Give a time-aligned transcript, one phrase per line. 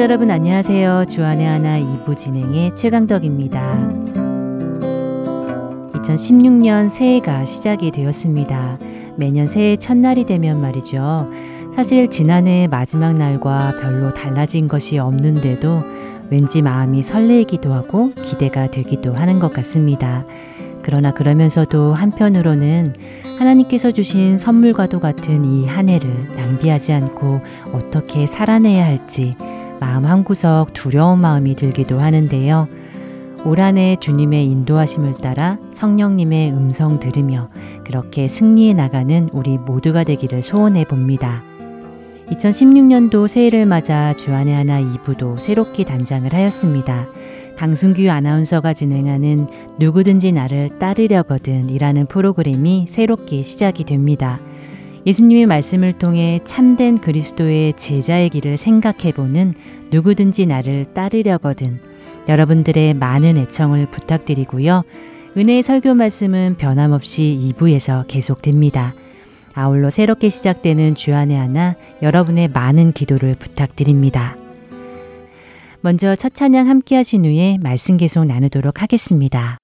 [0.00, 1.04] 애청자 여러분 안녕하세요.
[1.10, 3.60] 주안의 하나 2부 진행의 최강덕입니다.
[5.92, 8.78] 2016년 새해가 시작이 되었습니다.
[9.16, 11.30] 매년 새해 첫날이 되면 말이죠.
[11.76, 15.82] 사실 지난해 마지막 날과 별로 달라진 것이 없는데도
[16.30, 20.24] 왠지 마음이 설레이기도 하고 기대가 되기도 하는 것 같습니다.
[20.82, 22.94] 그러나 그러면서도 한편으로는
[23.38, 27.42] 하나님께서 주신 선물과도 같은 이 한 해를 낭비하지 않고
[27.74, 29.36] 어떻게 살아내야 할지
[29.80, 32.68] 마음 한구석 두려운 마음이 들기도 하는데요.
[33.46, 37.48] 올 한해 주님의 인도하심을 따라 성령님의 음성 들으며
[37.84, 41.42] 그렇게 승리해 나가는 우리 모두가 되기를 소원해 봅니다.
[42.30, 47.08] 2016년도 새해를 맞아 주안의 하나 2부도 새롭게 단장을 하였습니다.
[47.56, 54.38] 강순규 아나운서가 진행하는 누구든지 나를 따르려거든 이라는 프로그램이 새롭게 시작이 됩니다.
[55.06, 59.54] 예수님의 말씀을 통해 참된 그리스도의 제자의 길을 생각해보는
[59.90, 61.80] 누구든지 나를 따르려거든
[62.28, 64.82] 여러분들의 많은 애청을 부탁드리고요.
[65.36, 68.94] 은혜의 설교 말씀은 변함없이 2부에서 계속됩니다.
[69.54, 74.36] 아울러 새롭게 시작되는 주안의 하나 여러분의 많은 기도를 부탁드립니다.
[75.80, 79.59] 먼저 첫 찬양 함께 하신 후에 말씀 계속 나누도록 하겠습니다.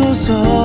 [0.00, 0.59] So.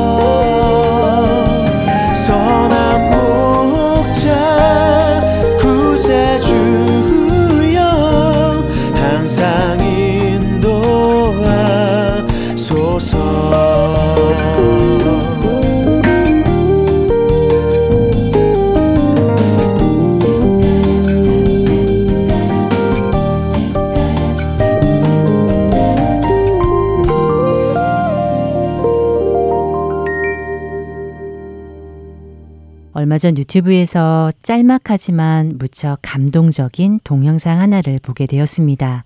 [33.16, 39.06] 얼마 전 유튜브에서 짤막하지만 무척 감동적인 동영상 하나를 보게 되었습니다.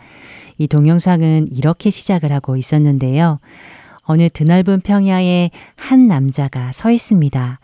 [0.57, 3.39] 이 동영상은 이렇게 시작을 하고 있었는데요.
[4.01, 7.59] 어느 드넓은 평야에 한 남자가 서 있습니다.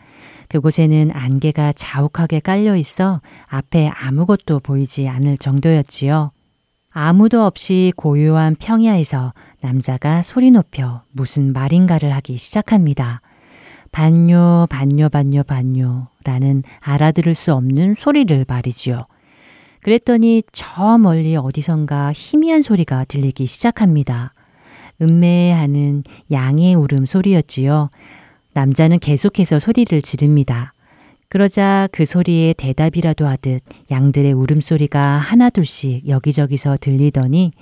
[0.50, 6.30] 그곳에는 안개가 자욱하게 깔려 있어 앞에 아무것도 보이지 않을 정도였지요.
[6.92, 13.22] 아무도 없이 고요한 평야에서 남자가 소리 높여 무슨 말인가를 하기 시작합니다.
[13.96, 19.06] 반요, 반요, 반요, 반요 라는 알아들을 수 없는 소리를 말이지요.
[19.84, 24.34] 그랬더니 저 멀리 어디선가 희미한 소리가 들리기 시작합니다.
[25.02, 27.90] 음매하는 양의 울음 소리였지요.
[28.54, 30.74] 남자는 계속해서 소리를 지릅니다.
[31.30, 33.62] 그러자 그 소리에 대답이라도 하듯
[33.92, 37.54] 양들의 울음소리가 하나둘씩 여기저기서 들리더니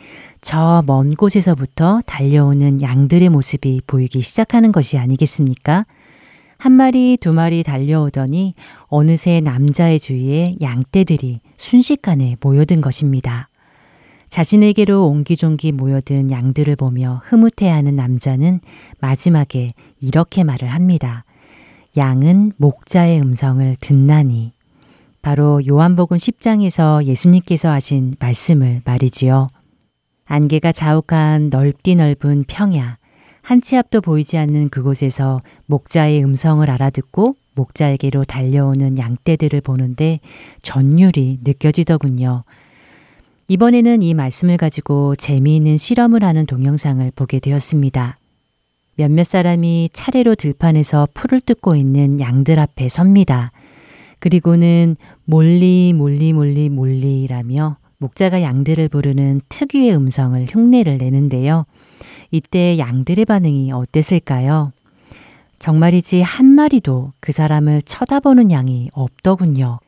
[0.41, 5.85] 저 먼 곳에서부터 달려오는 양들의 모습이 보이기 시작하는 것이 아니겠습니까?
[6.63, 8.54] 한 마리, 두 마리 달려오더니
[8.88, 13.50] 어느새 남자의 주위에 양떼들이 순식간에 모여든 것입니다.
[14.30, 18.62] 자신에게로 옹기종기 모여든 양들을 보며 흐뭇해하는 남자는
[19.01, 21.25] 마지막에 이렇게 말을 합니다.
[21.98, 24.54] 양은 목자의 음성을 듣나니.
[25.21, 29.50] 바로 요한복음 10장에서 예수님께서 하신 말씀을 말이지요.
[30.24, 33.00] 안개가 자욱한 넓디 넓은 평야,
[33.44, 40.22] 한 치 앞도 보이지 않는 그곳에서 목자의 음성을 알아듣고 목자에게로 달려오는 양떼들을 보는데
[40.62, 42.45] 전율이 느껴지더군요.
[43.50, 48.18] 이번에는 이 말씀을 가지고 재미있는 실험을 하는 동영상을 보게 되었습니다.
[48.95, 53.51] 몇몇 사람이 차례로 들판에서 풀을 뜯고 있는 양들 앞에 섭니다.
[54.19, 54.95] 그리고는
[55.25, 61.66] 몰리 몰리 몰리 몰리라며 목자가 양들을 부르는 특유의 음성을 흉내를 내는데요.
[62.33, 64.73] 이때 양들의 반응이 어땠을까요?
[65.59, 69.80] 정말이지 한 마리도 그 사람을 쳐다보는 양이 없더군요.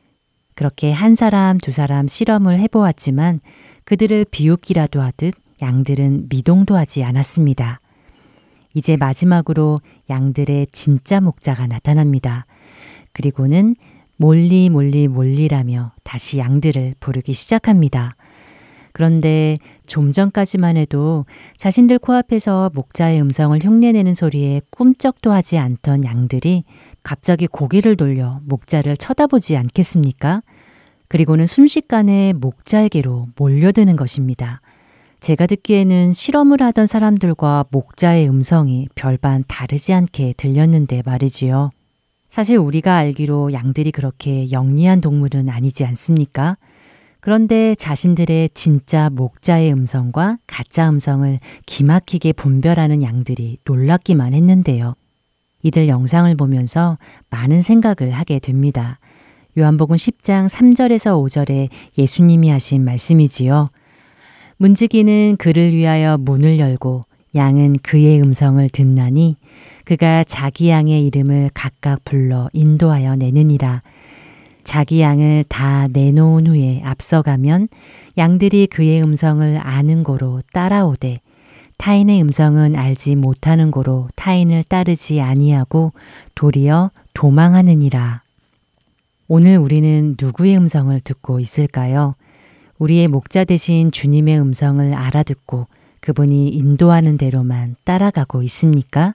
[0.54, 3.40] 그렇게 한 사람, 두 사람 실험을 해보았지만
[3.84, 7.80] 그들을 비웃기라도 하듯 양들은 미동도 하지 않았습니다.
[8.74, 12.46] 이제 마지막으로 양들의 진짜 목자가 나타납니다.
[13.12, 13.74] 그리고는
[14.18, 18.14] 몰리 몰리 몰리라며 다시 양들을 부르기 시작합니다.
[18.92, 21.24] 그런데 좀 전까지만 해도
[21.56, 26.64] 자신들 코앞에서 목자의 음성을 흉내내는 소리에 꿈쩍도 하지 않던 양들이
[27.02, 30.42] 갑자기 고개를 돌려 목자를 쳐다보지 않겠습니까?
[31.08, 34.60] 그리고는 순식간에 목자에게로 몰려드는 것입니다.
[35.20, 41.70] 제가 듣기에는 실험을 하던 사람들과 목자의 음성이 별반 다르지 않게 들렸는데 말이지요.
[42.28, 46.58] 사실 우리가 알기로 양들이 그렇게 영리한 동물은 아니지 않습니까?
[47.26, 54.94] 그런데 자신들의 진짜 목자의 음성과 가짜 음성을 기막히게 분별하는 양들이 놀랍기만 했는데요.
[55.64, 59.00] 이들 영상을 보면서 많은 생각을 하게 됩니다.
[59.58, 61.68] 요한복음 10장 3절에서 5절에
[61.98, 63.70] 예수님이 하신 말씀이지요.
[64.58, 67.02] 문지기는 그를 위하여 문을 열고
[67.34, 69.34] 양은 그의 음성을 듣나니
[69.84, 73.82] 그가 자기 양의 이름을 각각 불러 인도하여 내느니라.
[74.66, 77.68] 자기 양을 다 내놓은 후에 앞서가면
[78.18, 81.20] 양들이 그의 음성을 아는 고로 따라오되
[81.78, 85.92] 타인의 음성은 알지 못하는 고로 타인을 따르지 아니하고
[86.34, 88.22] 도리어 도망하느니라.
[89.28, 92.16] 오늘 우리는 누구의 음성을 듣고 있을까요?
[92.78, 95.68] 우리의 목자 대신 주님의 음성을 알아듣고
[96.00, 99.14] 그분이 인도하는 대로만 따라가고 있습니까?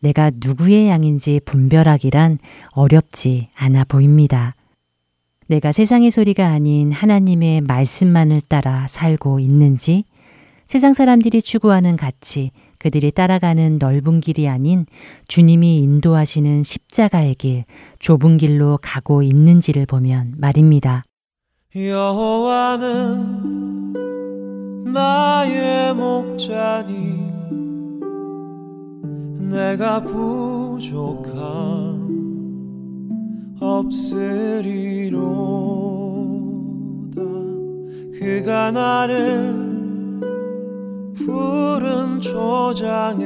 [0.00, 2.38] 내가 누구의 양인지 분별하기란
[2.72, 4.54] 어렵지 않아 보입니다.
[5.46, 10.04] 내가 세상의 소리가 아닌 하나님의 말씀만을 따라 살고 있는지,
[10.64, 14.86] 세상 사람들이 추구하는 가치, 그들이 따라가는 넓은 길이 아닌
[15.28, 17.64] 주님이 인도하시는 십자가의 길,
[17.98, 21.04] 좁은 길로 가고 있는지를 보면 말입니다.
[21.76, 23.42] 여호와는
[24.92, 27.22] 나의 목자니
[29.50, 31.12] 내가 부족함
[33.62, 35.22] 없으리로다.
[38.18, 39.54] 그가 나를
[41.14, 43.24] 푸른 초장에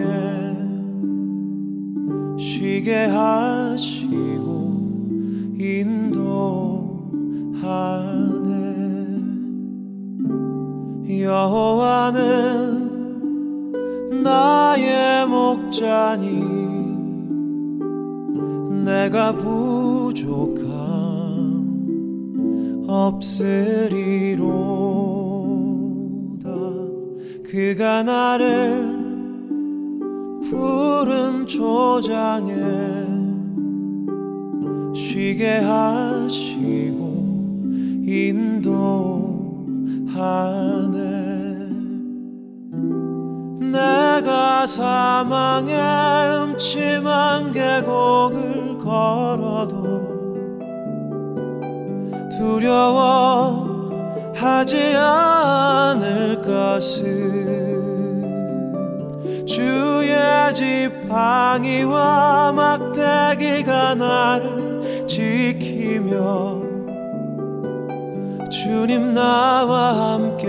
[2.38, 4.56] 쉬게 하시고
[5.58, 6.26] 인도하네.
[11.22, 12.92] 여호와는
[14.22, 16.65] 나의 목자니
[18.86, 20.66] 내가 부족함
[22.86, 24.46] 없으리로
[27.42, 28.96] 그가 나를
[30.48, 32.54] 푸른 초장에
[34.94, 36.96] 쉬게 하시고
[38.06, 38.86] 인도하네.
[43.72, 45.74] 내가 사망의
[46.44, 49.74] 음침한 계곡을 걸어도
[52.38, 53.96] 두려워하지
[54.96, 57.04] 않을 것을
[59.44, 60.14] 주의
[60.54, 66.62] 지팡이와 막대기가 나를 지키며
[68.48, 70.46] 주님 나와 함께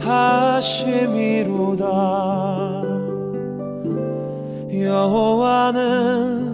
[0.00, 1.84] 하심이로다.
[4.72, 6.53] 여호와는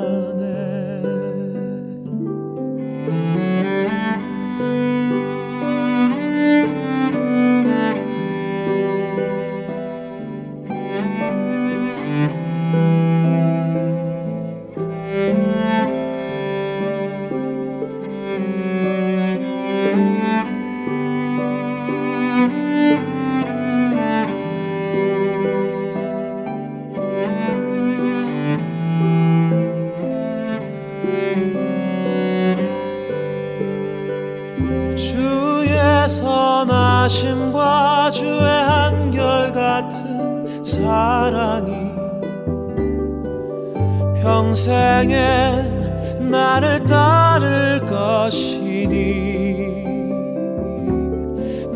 [44.61, 48.91] 평생에 나를 따를 것이니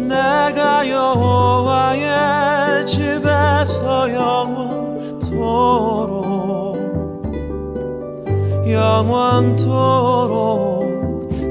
[0.07, 2.05] 내가 여호와의
[2.85, 5.25] 집에서 영원토록
[8.69, 10.05] 영원토록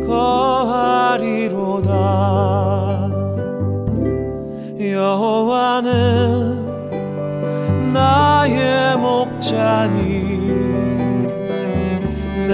[0.07, 1.91] 거하리로다.
[4.79, 5.93] 여호와는
[7.93, 10.04] 나의 목자니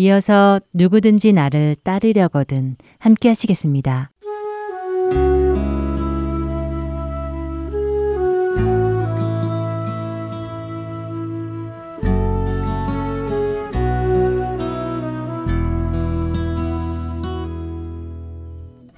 [0.00, 4.10] 이어서 누구든지 나를 따르려거든 함께 하시겠습니다.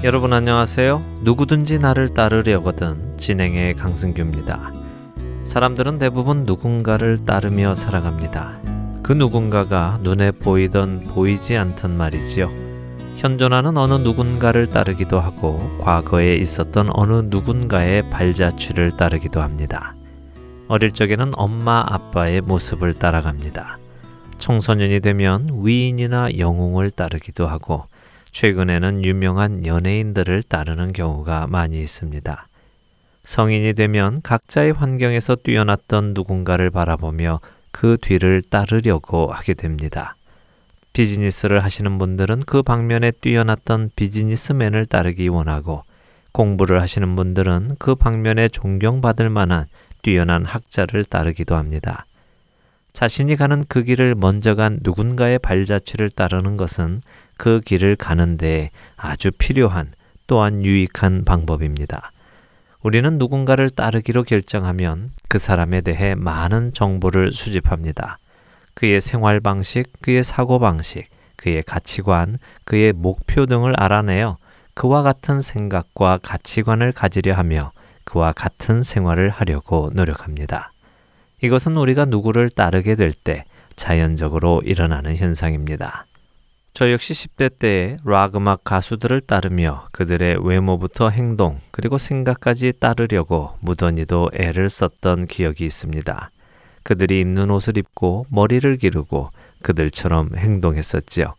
[0.04, 1.02] 여러분 안녕하세요.
[1.22, 4.72] 누구든지 나를 따르려거든 진행의 강승규입니다.
[5.42, 8.71] 사람들은 대부분 누군가를 따르며 살아갑니다.
[9.02, 12.50] 그 누군가가 눈에 보이던 보이지 않던 말이지요.
[13.16, 19.96] 현존하는 어느 누군가를 따르기도 하고 과거에 있었던 어느 누군가의 발자취를 따르기도 합니다.
[20.68, 23.78] 어릴 적에는 엄마 아빠의 모습을 따라갑니다.
[24.38, 27.86] 청소년이 되면 위인이나 영웅을 따르기도 하고
[28.30, 32.46] 최근에는 유명한 연예인들을 따르는 경우가 많이 있습니다.
[33.24, 37.40] 성인이 되면 각자의 환경에서 뛰어났던 누군가를 바라보며
[37.72, 40.14] 그 뒤를 따르려고 하게 됩니다.
[40.92, 45.82] 비즈니스를 하시는 분들은 그 방면에 뛰어났던 비즈니스맨을 따르기 원하고
[46.32, 49.66] 공부를 하시는 분들은 그 방면에 존경받을 만한
[50.02, 52.06] 뛰어난 학자를 따르기도 합니다.
[52.92, 57.00] 자신이 가는 그 길을 먼저 간 누군가의 발자취를 따르는 것은
[57.38, 59.92] 그 길을 가는데 아주 필요한
[60.26, 62.12] 또한 유익한 방법입니다.
[62.82, 68.18] 우리는 누군가를 따르기로 결정하면 그 사람에 대해 많은 정보를 수집합니다.
[68.74, 74.36] 그의 생활 방식, 그의 사고 방식, 그의 가치관, 그의 목표 등을 알아내어
[74.74, 77.72] 그와 같은 생각과 가치관을 가지려 하며
[78.04, 80.72] 그와 같은 생활을 하려고 노력합니다.
[81.42, 83.44] 이것은 우리가 누구를 따르게 될 때
[83.76, 86.06] 자연적으로 일어나는 현상입니다.
[86.74, 94.30] 저 역시 10대 때에 락 음악 가수들을 따르며 그들의 외모부터 행동 그리고 생각까지 따르려고 무던히도
[94.32, 96.30] 애를 썼던 기억이 있습니다.
[96.82, 99.30] 그들이 입는 옷을 입고 머리를 기르고
[99.62, 101.34] 그들처럼 행동했었지요.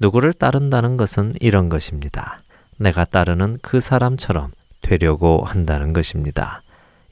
[0.00, 2.42] 누구를 따른다는 것은 이런 것입니다.
[2.76, 4.50] 내가 따르는 그 사람처럼
[4.82, 6.62] 되려고 한다는 것입니다.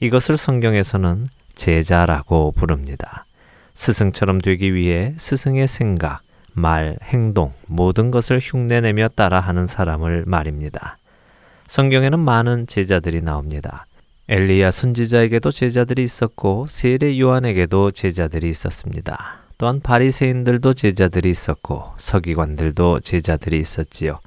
[0.01, 3.25] 이것을 성경에서는 제자라고 부릅니다.
[3.73, 6.21] 스승처럼 되기 위해 스승의 생각,
[6.57, 10.97] 말, 행동, 모든 것을 흉내내며 따라하는 사람을 말입니다.
[11.67, 13.85] 성경에는 많은 제자들이 나옵니다.
[14.29, 19.39] 엘리야 선지자에게도 제자들이 있었고 세례 요한에게도 제자들이 있었습니다.
[19.57, 24.19] 또한 바리새인들도 제자들이 있었고 서기관들도 제자들이 있었지요.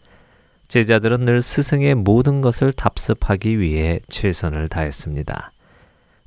[0.68, 5.52] 제자들은 늘 스승의 모든 것을 답습하기 위해 최선을 다했습니다.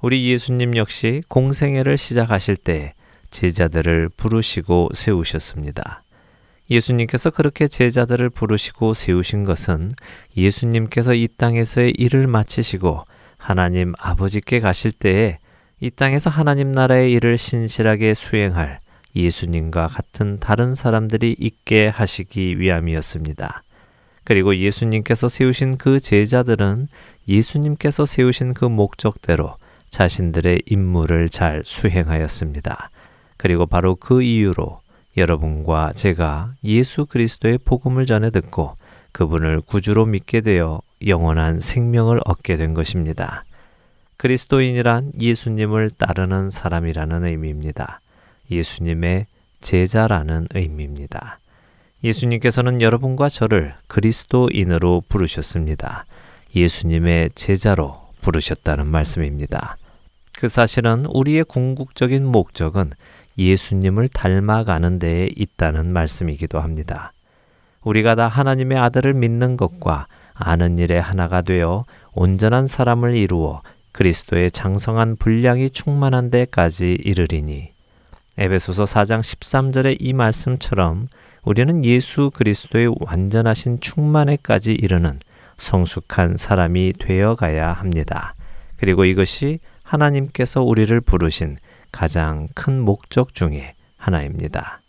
[0.02, 2.96] 우리 예수님 역시 공생애를 시작하실 때
[3.32, 6.04] 제자들을 부르시고 세우셨습니다.
[6.70, 9.92] 예수님께서 그렇게 제자들을 부르시고 세우신 것은
[10.38, 13.06] 예수님께서 이 땅에서의 일을 마치시고
[13.38, 15.40] 하나님 아버지께 가실 때에
[15.80, 18.80] 이 땅에서 하나님 나라의 일을 신실하게 수행할
[19.16, 23.64] 예수님과 같은 다른 사람들이 있게 하시기 위함이었습니다.
[24.24, 26.88] 그리고 예수님께서 세우신 그 제자들은
[27.28, 29.58] 예수님께서 세우신 그 목적대로
[29.90, 32.92] 자신들의 임무를 잘 수행하였습니다.
[33.42, 34.82] 그리고 바로 그 이유로
[35.18, 38.76] 여러분과 제가 예수 그리스도의 복음을 전해 듣고
[39.14, 43.44] 그분을 구주로 믿게 되어 영원한 생명을 얻게 된 것입니다.
[44.18, 48.02] 그리스도인이란 예수님을 따르는 사람이라는 의미입니다.
[48.52, 49.26] 예수님의
[49.60, 51.40] 제자라는 의미입니다.
[52.04, 56.06] 예수님께서는 여러분과 저를 그리스도인으로 부르셨습니다.
[56.56, 59.78] 예수님의 제자로 부르셨다는 말씀입니다.
[60.38, 62.92] 그 사실은 우리의 궁극적인 목적은
[63.50, 67.14] 예수님을 닮아가는 데에 있다는 말씀이기도 합니다.
[67.84, 75.18] 우리가 다 하나님의 아들을 믿는 것과 아는 일에 하나가 되어 온전한 사람을 이루어 그리스도의 장성한
[75.18, 77.72] 분량이 충만한 데까지 이르리니
[78.38, 81.08] 에베소서 4장 13절의 이 말씀처럼
[81.44, 85.20] 우리는 예수 그리스도의 완전하신 충만에까지 이르는
[85.58, 88.36] 성숙한 사람이 되어 가야 합니다.
[88.78, 91.58] 그리고 이것이 하나님께서 우리를 부르신
[91.92, 94.82] 가장 큰 목적 중의 하나입니다.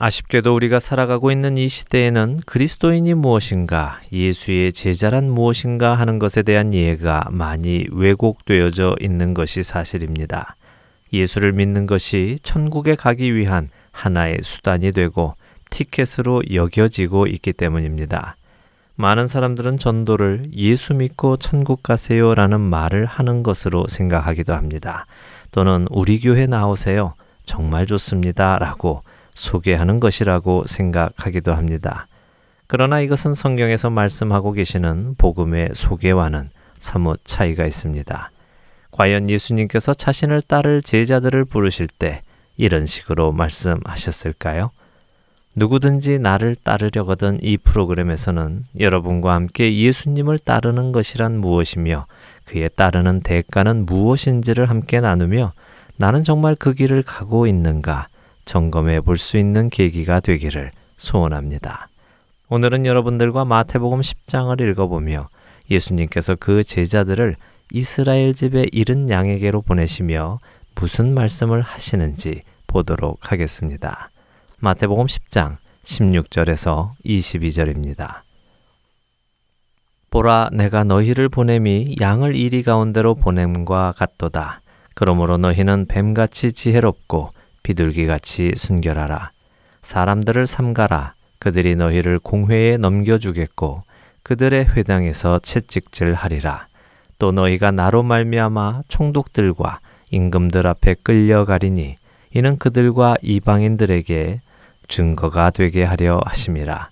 [0.00, 7.26] 아쉽게도 우리가 살아가고 있는 이 시대에는 그리스도인이 무엇인가, 예수의 제자란 무엇인가 하는 것에 대한 이해가
[7.30, 10.54] 많이 왜곡되어져 있는 것이 사실입니다.
[11.12, 15.34] 예수를 믿는 것이 천국에 가기 위한 하나의 수단이 되고
[15.70, 18.36] 티켓으로 여겨지고 있기 때문입니다.
[18.94, 25.06] 많은 사람들은 전도를 예수 믿고 천국 가세요 라는 말을 하는 것으로 생각하기도 합니다.
[25.50, 27.14] 또는 우리 교회 나오세요.
[27.44, 28.58] 정말 좋습니다.
[28.58, 29.02] 라고
[29.34, 32.06] 소개하는 것이라고 생각하기도 합니다.
[32.66, 38.30] 그러나 이것은 성경에서 말씀하고 계시는 복음의 소개와는 사뭇 차이가 있습니다.
[38.90, 42.22] 과연 예수님께서 자신을 따를 제자들을 부르실 때
[42.56, 44.70] 이런 식으로 말씀하셨을까요?
[45.56, 52.06] 누구든지 나를 따르려거든 이 프로그램에서는 여러분과 함께 예수님을 따르는 것이란 무엇이며
[52.48, 55.52] 그에 따르는 대가는 무엇인지를 함께 나누며
[55.96, 58.08] 나는 정말 그 길을 가고 있는가
[58.46, 61.88] 점검해 볼 수 있는 계기가 되기를 소원합니다.
[62.48, 65.28] 오늘은 여러분들과 마태복음 10장을 읽어보며
[65.70, 67.36] 예수님께서 그 제자들을
[67.72, 70.38] 이스라엘 집의 잃은 양에게로 보내시며
[70.74, 74.08] 무슨 말씀을 하시는지 보도록 하겠습니다.
[74.60, 78.27] 마태복음 10장 16절에서 22절입니다.
[80.10, 84.62] 보라 내가 너희를 보냄이 양을 이리 가운데로 보냄과 같도다.
[84.94, 87.30] 그러므로 너희는 뱀같이 지혜롭고
[87.62, 89.32] 비둘기같이 순결하라.
[89.82, 91.14] 사람들을 삼가라.
[91.38, 93.82] 그들이 너희를 공회에 넘겨주겠고
[94.22, 96.66] 그들의 회당에서 채찍질하리라.
[97.18, 101.96] 또 너희가 나로 말미암아 총독들과 임금들 앞에 끌려가리니
[102.34, 104.40] 이는 그들과 이방인들에게
[104.88, 106.90] 증거가 되게 하려 하심이라.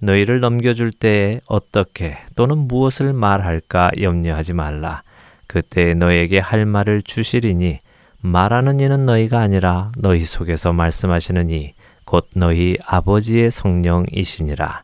[0.00, 5.02] 너희를 넘겨줄 때에 어떻게 또는 무엇을 말할까 염려하지 말라.
[5.46, 7.80] 그때 너에게 할 말을 주시리니
[8.20, 11.74] 말하는 이는 너희가 아니라 너희 속에서 말씀하시는 이
[12.10, 14.82] 곧 너희 아버지의 성령이시니라.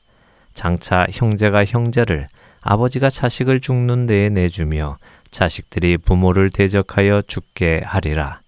[0.55, 2.29] 장차 형제가 형제를
[2.61, 4.98] 아버지가 자식을 죽는 데에 내주며
[5.33, 8.42] 자식들이 부모를 대적하여 죽게 하리라.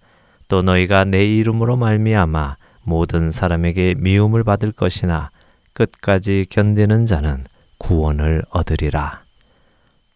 [0.46, 5.30] 또 너희가 내 이름으로 말미암아 모든 사람에게 미움을 받을 것이나
[5.78, 7.44] 끝까지 견디는 자는
[7.78, 9.22] 구원을 얻으리라.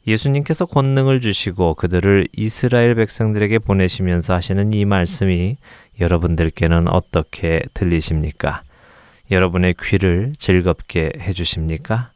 [0.09, 5.57] 예수님께서 권능을 주시고 그들을 이스라엘 백성들에게 보내시면서 하시는 이 말씀이
[6.01, 8.63] 여러분들께는 어떻게 들리십니까?
[9.31, 12.11] 여러분의 귀를 즐겁게 해주십니까?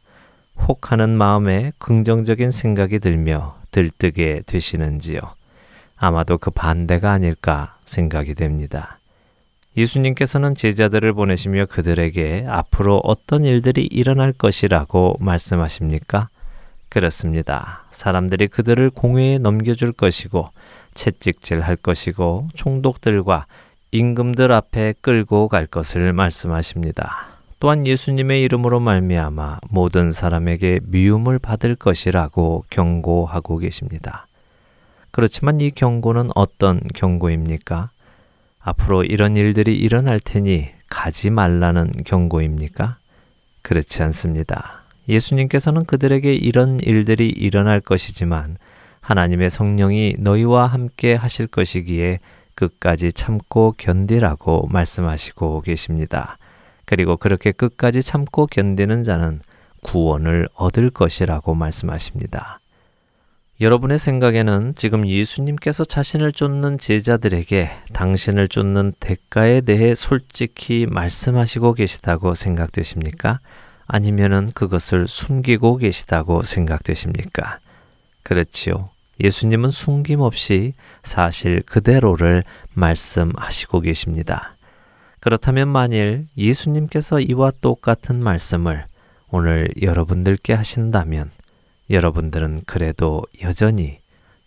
[0.67, 5.21] 혹하는 마음에 긍정적인 생각이 들며 들뜨게 되시는지요?
[5.95, 8.96] 아마도 그 반대가 아닐까 생각이 됩니다.
[9.77, 16.29] 예수님께서는 제자들을 보내시며 그들에게 앞으로 어떤 일들이 일어날 것이라고 말씀하십니까?
[16.89, 17.83] 그렇습니다.
[17.91, 20.49] 사람들이 그들을 공회에 넘겨줄 것이고
[20.95, 23.45] 채찍질 할 것이고 총독들과
[23.91, 27.27] 임금들 앞에 끌고 갈 것을 말씀하십니다.
[27.59, 34.25] 또한 예수님의 이름으로 말미암아 모든 사람에게 미움을 받을 것이라고 경고하고 계십니다.
[35.11, 37.89] 그렇지만 이 경고는 어떤 경고입니까?
[38.67, 42.97] 앞으로 이런 일들이 일어날 테니 가지 말라는 경고입니까?
[43.61, 44.83] 그렇지 않습니다.
[45.07, 48.57] 예수님께서는 그들에게 이런 일들이 일어날 것이지만
[48.99, 52.19] 하나님의 성령이 너희와 함께 하실 것이기에
[52.55, 56.37] 끝까지 참고 견디라고 말씀하시고 계십니다.
[56.83, 59.39] 그리고 그렇게 끝까지 참고 견디는 자는
[59.83, 62.59] 구원을 얻을 것이라고 말씀하십니다.
[63.59, 73.39] 여러분의 생각에는 지금 예수님께서 자신을 쫓는 제자들에게 당신을 쫓는 대가에 대해 솔직히 말씀하시고 계시다고 생각되십니까?
[73.87, 77.57] 아니면은 그것을 숨기고 계시다고 생각되십니까?
[78.21, 78.91] 그렇지요.
[79.23, 82.43] 예수님은 숨김없이 사실 그대로를
[82.73, 84.55] 말씀하시고 계십니다.
[85.19, 88.85] 그렇다면 만일 예수님께서 이와 똑같은 말씀을
[89.31, 91.31] 오늘 여러분들께 하신다면
[91.89, 93.99] 여러분들은 그래도 여전히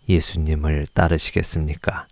[0.07, 2.07] 예수님을 따르시겠습니까?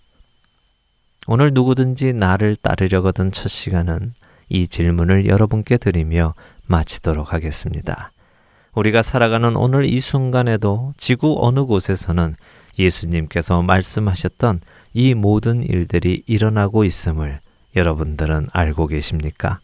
[1.27, 4.13] 오늘 누구든지 나를 따르려거든 첫 시간은
[4.49, 6.33] 이 질문을 여러분께 드리며
[6.65, 8.11] 마치도록 하겠습니다.
[8.73, 12.35] 우리가 살아가는 오늘 이 순간에도 지구 어느 곳에서는
[12.77, 14.61] 예수님께서 말씀하셨던
[14.93, 17.41] 이 모든 일들이 일어나고 있음을
[17.75, 19.59] 여러분들은 알고 계십니까?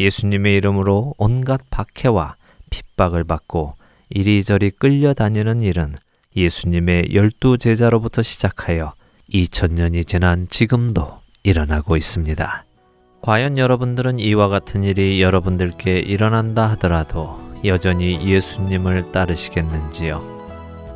[0.00, 2.36] 예수님의 이름으로 온갖 박해와
[2.70, 3.74] 핍박을 받고
[4.10, 5.94] 이리저리 끌려다니는 일은
[6.36, 8.94] 예수님의 열두 제자로부터 시작하여
[9.32, 12.64] 2000년이 지난 지금도 일어나고 있습니다.
[13.20, 20.38] 과연 여러분들은 이와 같은 일이 여러분들께 일어난다 하더라도 여전히 예수님을 따르시겠는지요?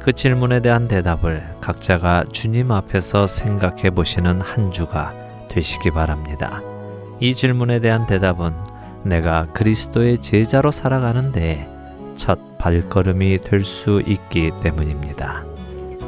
[0.00, 5.12] 그 질문에 대한 대답을 각자가 주님 앞에서 생각해 보시는 한 주가
[5.48, 6.62] 되시기 바랍니다.
[7.20, 8.52] 이 질문에 대한 대답은
[9.04, 11.71] 내가 그리스도의 제자로 살아가는데
[12.16, 15.44] 첫 발걸음이 될 수 있기 때문입니다.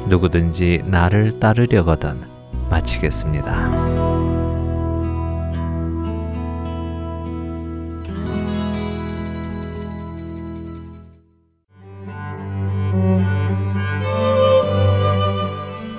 [0.07, 2.19] 누구든지 나를 따르려거든
[2.69, 4.05] 마치겠습니다.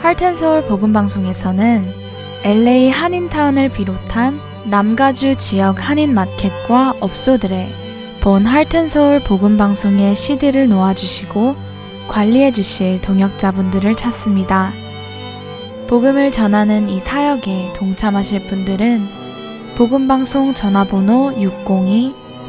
[0.01, 1.93] 할텐서울 복음방송에서는
[2.45, 4.39] LA 한인타운을 비롯한
[4.71, 7.86] 남가주 지역 한인 마켓과 업소들의
[8.27, 11.55] 본 할텐서울 복음방송의 CD를 놓아주시고
[12.09, 14.73] 관리해 주실 동역자분들을 찾습니다.
[15.87, 19.07] 복음을 전하는 이 사역에 동참하실 분들은
[19.77, 21.35] 복음방송 전화번호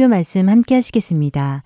[0.00, 1.62] 설교 말씀 함께 하시겠습니다.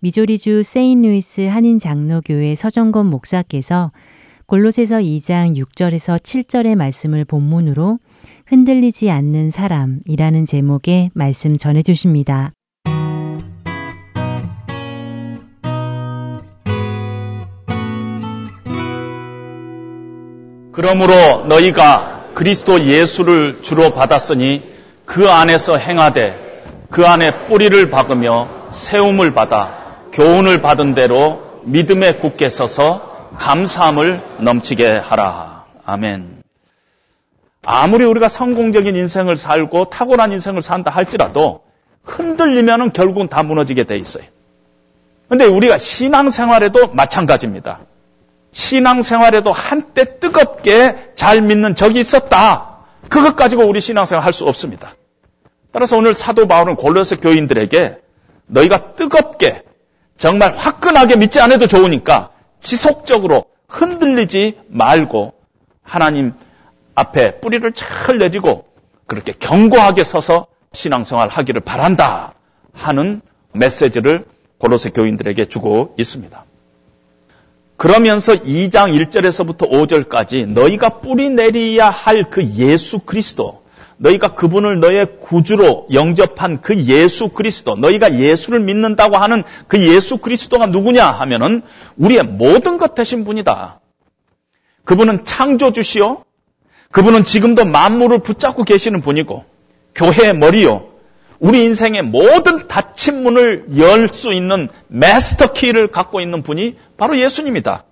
[0.00, 3.92] 미조리주 세인루이스 한인 장로교회 서정건 목사께서
[4.44, 7.98] 골로새서 2장 6절에서 7절의 말씀을 본문으로
[8.46, 12.52] 흔들리지 않는 사람이라는 제목의 말씀 전해 주십니다.
[20.72, 24.62] 그러므로 너희가 그리스도 예수를 주로 받았으니
[25.06, 26.47] 그 안에서 행하되
[26.90, 29.76] 그 안에 뿌리를 박으며 세움을 받아
[30.12, 35.66] 교훈을 받은 대로 믿음에 굳게 서서 감사함을 넘치게 하라.
[35.84, 36.42] 아멘.
[37.64, 41.62] 아무리 우리가 성공적인 인생을 살고 탁월한 인생을 산다 할지라도
[42.04, 44.24] 흔들리면 결국은 다 무너지게 돼 있어요.
[45.28, 47.80] 근데 우리가 신앙생활에도 마찬가지입니다.
[48.52, 52.78] 신앙생활에도 한때 뜨겁게 잘 믿는 적이 있었다.
[53.10, 54.94] 그것 가지고 우리 신앙생활 할 수 없습니다.
[55.72, 57.98] 따라서 오늘 사도 바울은 골로새 교인들에게
[58.46, 59.62] 너희가 뜨겁게
[60.16, 65.34] 정말 화끈하게 믿지 않아도 좋으니까 지속적으로 흔들리지 말고
[65.82, 66.32] 하나님
[66.94, 68.66] 앞에 뿌리를 잘 내리고
[69.06, 72.34] 그렇게 견고하게 서서 신앙생활 하기를 바란다
[72.72, 73.20] 하는
[73.52, 74.24] 메시지를
[74.58, 76.44] 골로새 교인들에게 주고 있습니다.
[77.76, 83.62] 그러면서 2장 1절에서부터 5절까지 너희가 뿌리 내려야 할 그 예수 그리스도,
[83.98, 90.66] 너희가 그분을 너의 구주로 영접한 그 예수 그리스도, 너희가 예수를 믿는다고 하는 그 예수 그리스도가
[90.66, 91.62] 누구냐 하면은
[91.96, 93.80] 우리의 모든 것 되신 분이다.
[94.84, 96.24] 그분은 창조주시요.
[96.90, 99.44] 그분은 지금도 만물을 붙잡고 계시는 분이고,
[99.94, 100.88] 교회의 머리요.
[101.40, 107.84] 우리 인생의 모든 닫힌 문을 열 수 있는 마스터 키를 갖고 있는 분이 바로 예수님이다.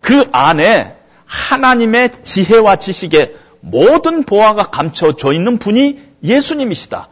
[0.00, 7.08] 그 안에 하나님의 지혜와 지식의 모든 보화가 감춰져 있는 분이 예수님이시다.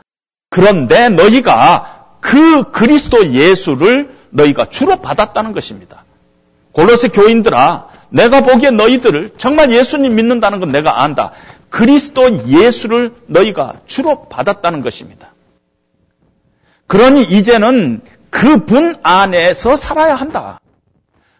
[0.50, 6.04] 그런데 너희가 그 그리스도 예수를 너희가 주로 받았다는 것입니다.
[6.72, 11.32] 골로새 교인들아, 내가 보기에 너희들을 정말 예수님 믿는다는 건 내가 안다.
[11.70, 15.32] 그리스도 예수를 너희가 주로 받았다는 것입니다.
[16.86, 20.60] 그러니 이제는 그 분 안에서 살아야 한다.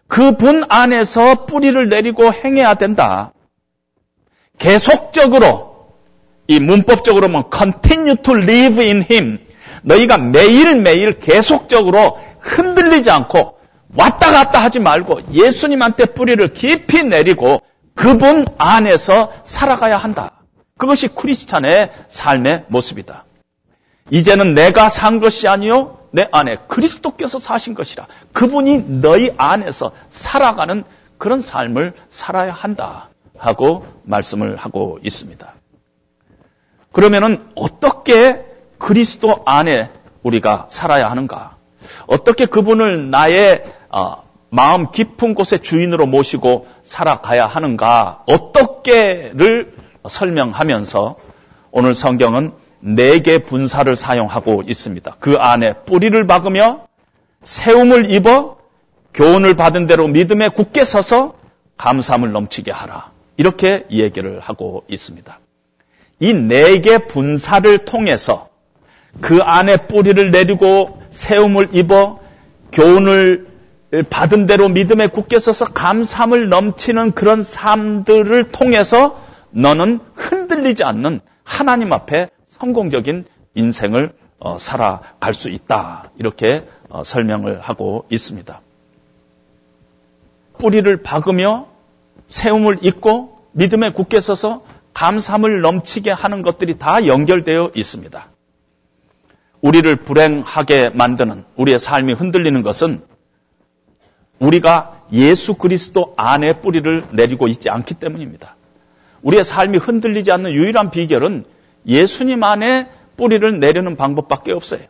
[0.07, 3.31] 그 분 안에서 뿌리를 내리고 행해야 된다.
[4.57, 5.67] 계속적으로
[6.47, 9.39] 이 문법적으로 뭐 continue to live in him
[9.83, 13.57] 너희가 매일매일 계속적으로 흔들리지 않고
[13.95, 17.61] 왔다 갔다 하지 말고 예수님한테 뿌리를 깊이 내리고
[17.95, 20.43] 그분 안에서 살아가야 한다.
[20.77, 23.25] 그것이 크리스찬의 삶의 모습이다.
[24.11, 28.07] 이제는 내가 산 것이 아니요 내 안에 그리스도께서 사신 것이라.
[28.33, 30.83] 그분이 너희 안에서 살아가는
[31.17, 35.53] 그런 삶을 살아야 한다 하고 말씀을 하고 있습니다.
[36.91, 38.45] 그러면은 어떻게
[38.77, 39.91] 그리스도 안에
[40.23, 41.57] 우리가 살아야 하는가?
[42.07, 48.23] 어떻게 그분을 나의 어, 마음 깊은 곳의 주인으로 모시고 살아가야 하는가?
[48.27, 49.73] 어떻게를
[50.07, 51.17] 설명하면서
[51.71, 55.17] 오늘 성경은 네 개 분사를 사용하고 있습니다.
[55.19, 56.81] 그 안에 뿌리를 박으며
[57.43, 58.57] 세움을 입어
[59.13, 61.35] 교훈을 받은 대로 믿음에 굳게 서서
[61.77, 63.11] 감사함을 넘치게 하라.
[63.37, 65.39] 이렇게 얘기를 하고 있습니다.
[66.19, 68.49] 이 네 개 분사를 통해서
[69.21, 72.19] 그 안에 뿌리를 내리고 세움을 입어
[72.71, 73.47] 교훈을
[74.09, 79.21] 받은 대로 믿음에 굳게 서서 감사함을 넘치는 그런 삶들을 통해서
[79.51, 86.11] 너는 흔들리지 않는 하나님 앞에 성공적인 인생을 어, 살아갈 수 있다.
[86.17, 88.61] 이렇게 어, 설명을 하고 있습니다.
[90.59, 91.67] 뿌리를 박으며
[92.27, 94.63] 세움을 잇고 믿음에 굳게 서서
[94.93, 98.27] 감사함을 넘치게 하는 것들이 다 연결되어 있습니다.
[99.61, 103.01] 우리를 불행하게 만드는 우리의 삶이 흔들리는 것은
[104.39, 108.55] 우리가 예수 그리스도 안에 뿌리를 내리고 있지 않기 때문입니다.
[109.23, 111.45] 우리의 삶이 흔들리지 않는 유일한 비결은
[111.87, 114.81] 예수님 안에 뿌리를 내리는 방법밖에 없어요.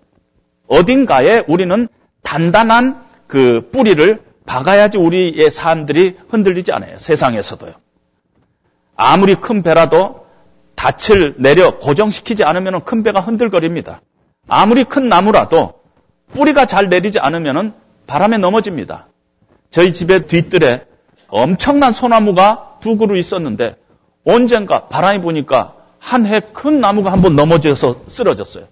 [0.67, 1.87] 어딘가에 우리는
[2.23, 6.97] 단단한 그 뿌리를 박아야지 우리의 삶들이 흔들리지 않아요.
[6.97, 7.73] 세상에서도요.
[8.95, 10.25] 아무리 큰 배라도
[10.75, 14.01] 닻을 내려 고정시키지 않으면 큰 배가 흔들거립니다.
[14.47, 15.81] 아무리 큰 나무라도
[16.33, 17.73] 뿌리가 잘 내리지 않으면
[18.07, 19.07] 바람에 넘어집니다.
[19.69, 20.85] 저희 집의 뒤뜰에
[21.27, 23.75] 엄청난 소나무가 두 그루 있었는데
[24.25, 28.65] 언젠가 바람이 부니까 한 해 큰 나무가 한 번 넘어져서 쓰러졌어요.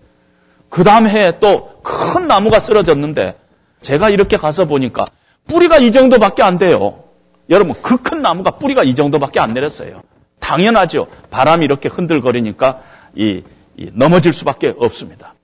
[0.70, 3.36] 그 다음 해에 또 큰 나무가 쓰러졌는데
[3.82, 5.06] 제가 이렇게 가서 보니까
[5.48, 7.04] 뿌리가 이 정도밖에 안 돼요.
[7.50, 10.02] 여러분 그 큰 나무가 뿌리가 이 정도밖에 안 내렸어요.
[10.40, 11.08] 당연하죠.
[11.30, 12.82] 바람이 이렇게 흔들거리니까
[13.16, 13.44] 이,
[13.78, 15.36] 이 넘어질 수밖에 없습니다.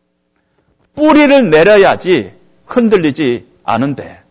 [0.96, 2.34] 뿌리를 내려야지
[2.66, 4.22] 흔들리지 않은데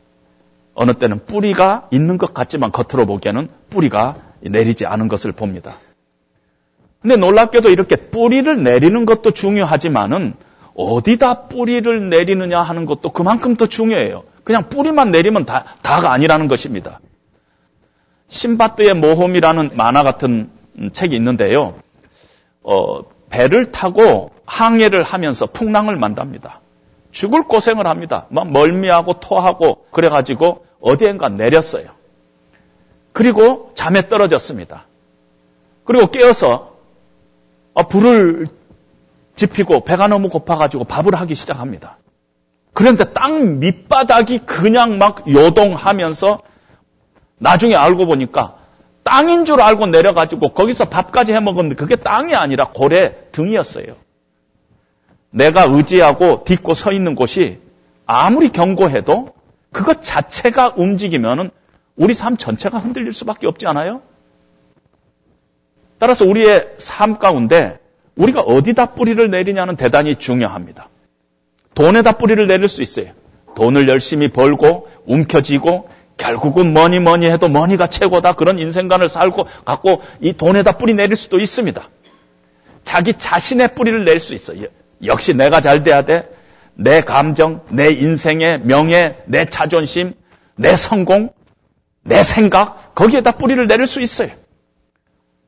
[0.74, 5.74] 어느 때는 뿌리가 있는 것 같지만 겉으로 보기에는 뿌리가 내리지 않은 것을 봅니다.
[7.02, 10.34] 근데 놀랍게도 이렇게 뿌리를 내리는 것도 중요하지만은
[10.74, 14.22] 어디다 뿌리를 내리느냐 하는 것도 그만큼 더 중요해요.
[14.44, 17.00] 그냥 뿌리만 내리면 다, 다가 아니라는 것입니다.
[18.28, 20.50] 신바트의 모험이라는 만화 같은
[20.92, 21.74] 책이 있는데요.
[22.62, 26.60] 어, 배를 타고 항해를 하면서 풍랑을 만답니다.
[27.12, 28.26] 죽을 고생을 합니다.
[28.28, 31.88] 막 멀미하고 토하고 그래가지고 어디엔가 내렸어요.
[33.12, 34.86] 그리고 잠에 떨어졌습니다.
[35.84, 36.76] 그리고 깨어서
[37.74, 38.46] 어, 불을
[39.34, 41.98] 지피고 배가 너무 고파가지고 밥을 하기 시작합니다.
[42.80, 46.40] 그런데 땅 밑바닥이 그냥 막 요동하면서
[47.36, 48.56] 나중에 알고 보니까
[49.02, 53.96] 땅인 줄 알고 내려가지고 거기서 밥까지 해 먹었는데 그게 땅이 아니라 고래 등이었어요.
[55.28, 57.60] 내가 의지하고 딛고 서 있는 곳이
[58.06, 59.34] 아무리 견고해도
[59.72, 61.50] 그것 자체가 움직이면은
[61.96, 64.00] 우리 삶 전체가 흔들릴 수밖에 없지 않아요?
[65.98, 67.78] 따라서 우리의 삶 가운데
[68.16, 70.88] 우리가 어디다 뿌리를 내리냐는 대단히 중요합니다.
[71.74, 73.12] 돈에다 뿌리를 내릴 수 있어요.
[73.54, 80.34] 돈을 열심히 벌고 움켜쥐고 결국은 뭐니 뭐니 해도 뭐니가 최고다 그런 인생관을 살고 갖고 이
[80.34, 81.88] 돈에다 뿌리 내릴 수도 있습니다.
[82.84, 84.66] 자기 자신의 뿌리를 낼 수 있어요.
[85.04, 86.28] 역시 내가 잘 돼야 돼.
[86.74, 90.14] 내 감정, 내 인생의 명예, 내 자존심,
[90.56, 91.30] 내 성공,
[92.02, 94.30] 내 생각 거기에다 뿌리를 내릴 수 있어요.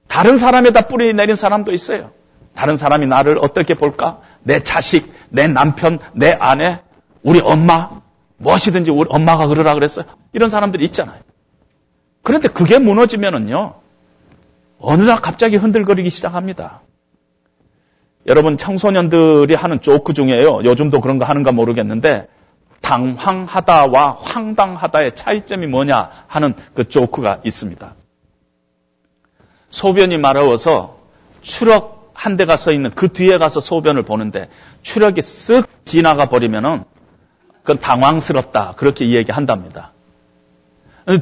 [0.09, 2.11] 다른 사람에다 뿌리 내린 사람도 있어요.
[2.55, 4.21] 다른 사람이 나를 어떻게 볼까?
[4.43, 6.81] 내 자식, 내 남편, 내 아내,
[7.23, 8.03] 우리 엄마,
[8.37, 10.05] 무엇이든지 우리 엄마가 그러라 그랬어요.
[10.33, 11.21] 이런 사람들이 있잖아요.
[12.23, 13.75] 그런데 그게 무너지면은요,
[14.79, 16.83] 어느 날 갑자기 흔들거리기 시작합니다.
[18.27, 20.62] 여러분 청소년들이 하는 조크 중에요.
[20.64, 22.29] 요즘도 그런 거 하는가 모르겠는데
[22.83, 27.95] 당황하다와 황당하다의 차이점이 뭐냐 하는 그 조크가 있습니다.
[29.71, 30.99] 소변이 마려워서
[31.40, 34.49] 추럭 한 대가 서 있는 그 뒤에 가서 소변을 보는데
[34.85, 36.85] 추력이 쓱 지나가 버리면은
[37.63, 38.75] 그건 당황스럽다.
[38.77, 39.91] 그렇게 얘기한답니다.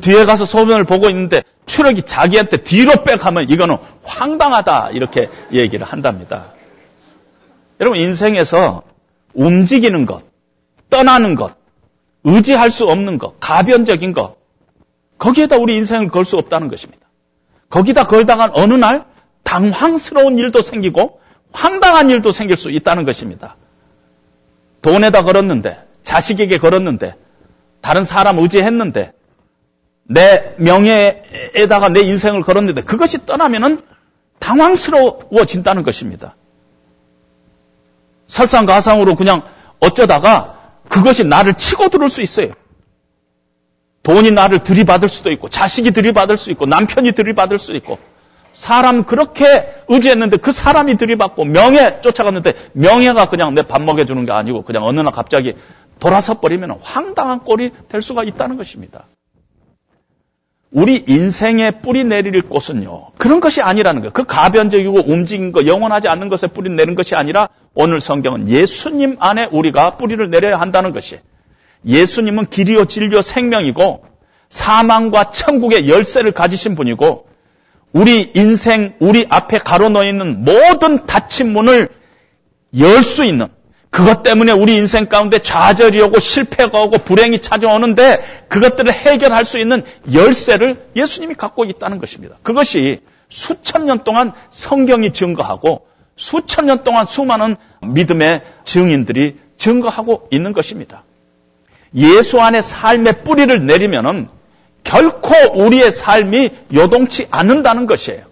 [0.02, 4.90] 뒤에 가서 소변을 보고 있는데 추력이 자기한테 뒤로 빼가면 이거는 황당하다.
[4.90, 6.52] 이렇게 얘기를 한답니다.
[7.80, 8.82] 여러분, 인생에서
[9.32, 10.22] 움직이는 것,
[10.90, 11.54] 떠나는 것,
[12.24, 14.36] 의지할 수 없는 것, 가변적인 것,
[15.16, 17.06] 거기에다 우리 인생을 걸 수 없다는 것입니다.
[17.70, 19.06] 거기다 걸다가 어느 날
[19.42, 21.20] 당황스러운 일도 생기고
[21.52, 23.56] 황당한 일도 생길 수 있다는 것입니다.
[24.82, 27.16] 돈에다 걸었는데, 자식에게 걸었는데,
[27.80, 29.12] 다른 사람 의지했는데,
[30.04, 33.82] 내 명예에다가 내 인생을 걸었는데, 그것이 떠나면은
[34.38, 36.36] 당황스러워진다는 것입니다.
[38.26, 39.42] 설상가상으로 그냥
[39.80, 42.52] 어쩌다가 그것이 나를 치고 들을 수 있어요.
[44.02, 47.98] 돈이 나를 들이받을 수도 있고, 자식이 들이받을 수 있고, 남편이 들이받을 수 있고,
[48.52, 49.44] 사람 그렇게
[49.88, 55.00] 의지했는데 그 사람이 들이받고 명예 쫓아갔는데 명예가 그냥 내 밥 먹여주는 게 아니고 그냥 어느
[55.00, 55.54] 날 갑자기
[55.98, 59.04] 돌아서 버리면 황당한 꼴이 될 수가 있다는 것입니다.
[60.72, 64.12] 우리 인생에 뿌리 내릴 곳은요, 그런 것이 아니라는 거예요.
[64.12, 69.48] 그 가변적이고 움직인 거, 영원하지 않는 것에 뿌리 내는 것이 아니라 오늘 성경은 예수님 안에
[69.50, 71.18] 우리가 뿌리를 내려야 한다는 것이.
[71.84, 74.04] 예수님은 길이요, 진리요, 생명이고
[74.48, 77.26] 사망과 천국의 열쇠를 가지신 분이고
[77.92, 81.88] 우리 인생, 우리 앞에 가로놓여 있는 모든 닫힌 문을
[82.78, 83.48] 열 수 있는
[83.90, 89.82] 그것 때문에 우리 인생 가운데 좌절이 오고 실패가 오고 불행이 찾아오는데 그것들을 해결할 수 있는
[90.12, 92.36] 열쇠를 예수님이 갖고 있다는 것입니다.
[92.44, 95.86] 그것이 수천 년 동안 성경이 증거하고
[96.16, 101.02] 수천 년 동안 수많은 믿음의 증인들이 증거하고 있는 것입니다.
[101.96, 104.28] 예수 안에 삶의 뿌리를 내리면은
[104.84, 108.24] 결코 우리의 삶이 요동치 않는다는 것이에요.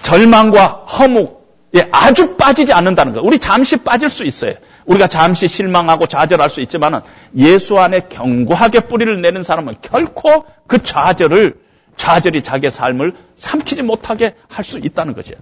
[0.00, 3.20] 절망과 허무에 아주 빠지지 않는다는 것.
[3.20, 4.54] 우리 잠시 빠질 수 있어요.
[4.84, 7.00] 우리가 잠시 실망하고 좌절할 수 있지만은
[7.36, 11.60] 예수 안에 견고하게 뿌리를 내는 사람은 결코 그 좌절을
[11.96, 15.34] 좌절이 자기의 삶을 삼키지 못하게 할 수 있다는 거죠.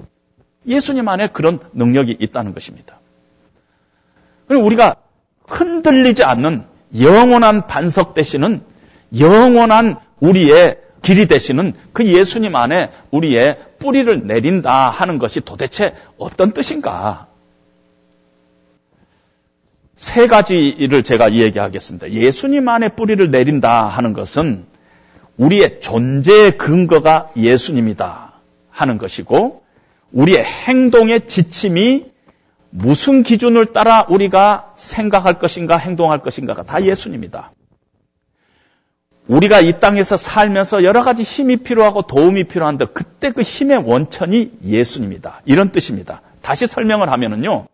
[0.66, 3.00] 예수님 안에 그런 능력이 있다는 것입니다.
[4.46, 4.96] 그리고 우리가
[5.46, 6.64] 흔들리지 않는
[7.00, 8.62] 영원한 반석 되시는
[9.18, 17.26] 영원한 우리의 길이 되시는 그 예수님 안에 우리의 뿌리를 내린다 하는 것이 도대체 어떤 뜻인가?
[19.96, 22.10] 세 가지를 제가 이야기하겠습니다.
[22.10, 24.66] 예수님 안에 뿌리를 내린다 하는 것은
[25.36, 28.32] 우리의 존재의 근거가 예수님이다
[28.70, 29.62] 하는 것이고
[30.12, 32.06] 우리의 행동의 지침이
[32.70, 37.52] 무슨 기준을 따라 우리가 생각할 것인가 행동할 것인가가 다 예수님이다.
[39.30, 45.42] 우리가 이 땅에서 살면서 여러 가지 힘이 필요하고 도움이 필요한데 그때 그 힘의 원천이 예수님이다.
[45.44, 46.20] 이런 뜻입니다.
[46.42, 47.68] 다시 설명을 하면은요.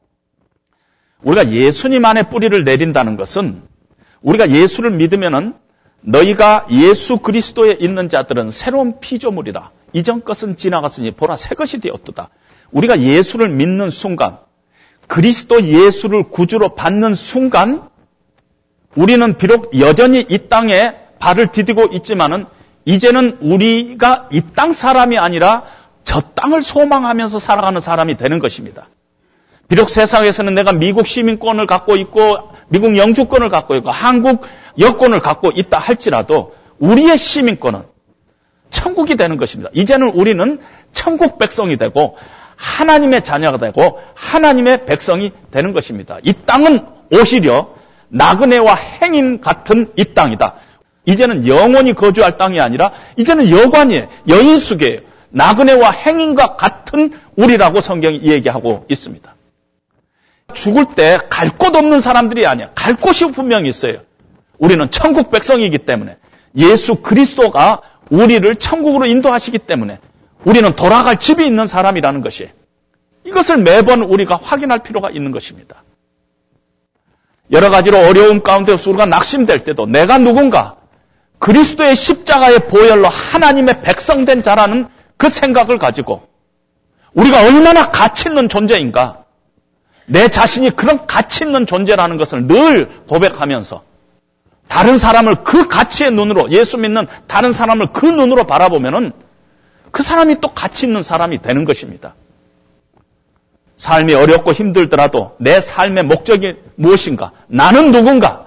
[1.22, 3.62] 우리가 예수님 안에 뿌리를 내린다는 것은
[4.20, 5.54] 우리가 예수를 믿으면은
[6.02, 9.70] 너희가 예수 그리스도에 있는 자들은 새로운 피조물이라.
[9.94, 12.28] 이전 것은 지나갔으니 보라 새 것이 되었도다.
[12.70, 14.38] 우리가 예수를 믿는 순간,
[15.06, 17.88] 그리스도 예수를 구주로 받는 순간,
[18.94, 22.46] 우리는 비록 여전히 이 땅에 발을 디디고 있지만은
[22.84, 25.64] 이제는 우리가 이 땅 사람이 아니라
[26.04, 28.88] 저 땅을 소망하면서 살아가는 사람이 되는 것입니다.
[29.68, 34.46] 비록 세상에서는 내가 미국 시민권을 갖고 있고 미국 영주권을 갖고 있고 한국
[34.78, 37.82] 여권을 갖고 있다 할지라도 우리의 시민권은
[38.70, 39.70] 천국이 되는 것입니다.
[39.74, 40.60] 이제는 우리는
[40.92, 42.16] 천국 백성이 되고
[42.56, 46.18] 하나님의 자녀가 되고 하나님의 백성이 되는 것입니다.
[46.22, 47.74] 이 땅은 오히려
[48.08, 50.54] 나그네와 행인 같은 이 땅이다.
[51.06, 54.08] 이제는 영원히 거주할 땅이 아니라 이제는 여관이에요.
[54.28, 55.00] 여인숙이에요.
[55.30, 59.34] 나그네와 행인과 같은 우리라고 성경이 얘기하고 있습니다.
[60.54, 62.70] 죽을 때 갈 곳 없는 사람들이 아니야.
[62.74, 63.98] 갈 곳이 분명히 있어요.
[64.58, 66.16] 우리는 천국 백성이기 때문에
[66.56, 69.98] 예수 그리스도가 우리를 천국으로 인도하시기 때문에
[70.44, 72.48] 우리는 돌아갈 집이 있는 사람이라는 것이
[73.24, 75.82] 이것을 매번 우리가 확인할 필요가 있는 것입니다.
[77.52, 80.76] 여러 가지로 어려움 가운데 우리가 낙심될 때도 내가 누군가
[81.38, 86.28] 그리스도의 십자가의 보혈로 하나님의 백성된 자라는 그 생각을 가지고
[87.14, 89.24] 우리가 얼마나 가치 있는 존재인가
[90.06, 93.82] 내 자신이 그런 가치 있는 존재라는 것을 늘 고백하면서
[94.68, 99.12] 다른 사람을 그 가치의 눈으로 예수 믿는 다른 사람을 그 눈으로 바라보면은
[99.90, 102.14] 그 사람이 또 가치 있는 사람이 되는 것입니다.
[103.76, 107.32] 삶이 어렵고 힘들더라도 내 삶의 목적이 무엇인가?
[107.46, 108.45] 나는 누군가?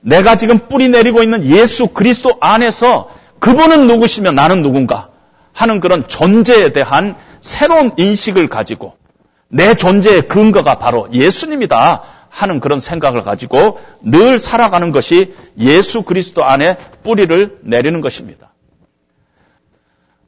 [0.00, 5.10] 내가 지금 뿌리 내리고 있는 예수 그리스도 안에서 그분은 누구시며 나는 누군가?
[5.52, 8.96] 하는 그런 존재에 대한 새로운 인식을 가지고
[9.48, 16.76] 내 존재의 근거가 바로 예수님이다 하는 그런 생각을 가지고 늘 살아가는 것이 예수 그리스도 안에
[17.02, 18.52] 뿌리를 내리는 것입니다.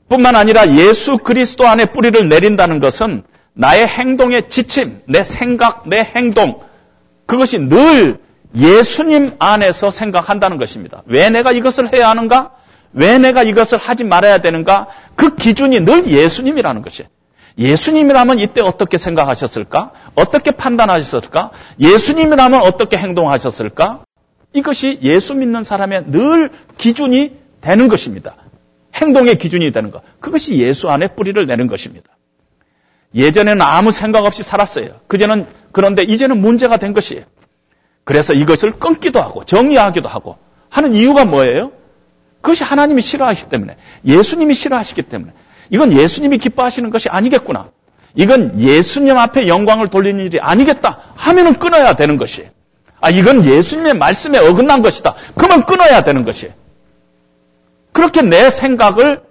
[0.09, 6.61] 뿐만 아니라 예수 그리스도 안에 뿌리를 내린다는 것은 나의 행동의 지침, 내 생각, 내 행동,
[7.27, 8.19] 그것이 늘
[8.55, 11.03] 예수님 안에서 생각한다는 것입니다.
[11.07, 12.53] 왜 내가 이것을 해야 하는가?
[12.93, 14.89] 왜 내가 이것을 하지 말아야 되는가?
[15.15, 17.09] 그 기준이 늘 예수님이라는 것이에요.
[17.59, 19.93] 예수님이라면 이때 어떻게 생각하셨을까?
[20.15, 21.51] 어떻게 판단하셨을까?
[21.79, 24.05] 예수님이라면 어떻게 행동하셨을까?
[24.53, 28.35] 이것이 예수 믿는 사람의 늘 기준이 되는 것입니다.
[28.95, 30.03] 행동의 기준이 되는 것.
[30.21, 32.09] 그것이 예수 안에 뿌리를 내는 것입니다.
[33.15, 35.01] 예전에는 아무 생각 없이 살았어요.
[35.07, 37.25] 그제는 그런데 이제는 문제가 된 것이에요.
[38.11, 40.37] 그래서 이것을 끊기도 하고 정리하기도 하고
[40.69, 41.71] 하는 이유가 뭐예요?
[42.41, 45.33] 그것이 하나님이 싫어하시기 때문에 예수님이 싫어하시기 때문에
[45.71, 47.69] 이건 예수님이 기뻐하시는 것이 아니겠구나.
[48.17, 52.51] 이건 예수님 앞에 영광을 돌리는 일이 아니겠다 하면은 끊어야 되는 것이에요.
[53.01, 55.15] 아, 이건 예수님의 말씀에 어긋난 것이다.
[55.37, 56.53] 그러면 끊어야 되는 것이에요.
[57.93, 59.23] 그렇게 내 생각을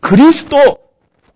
[0.00, 0.76] 그리스도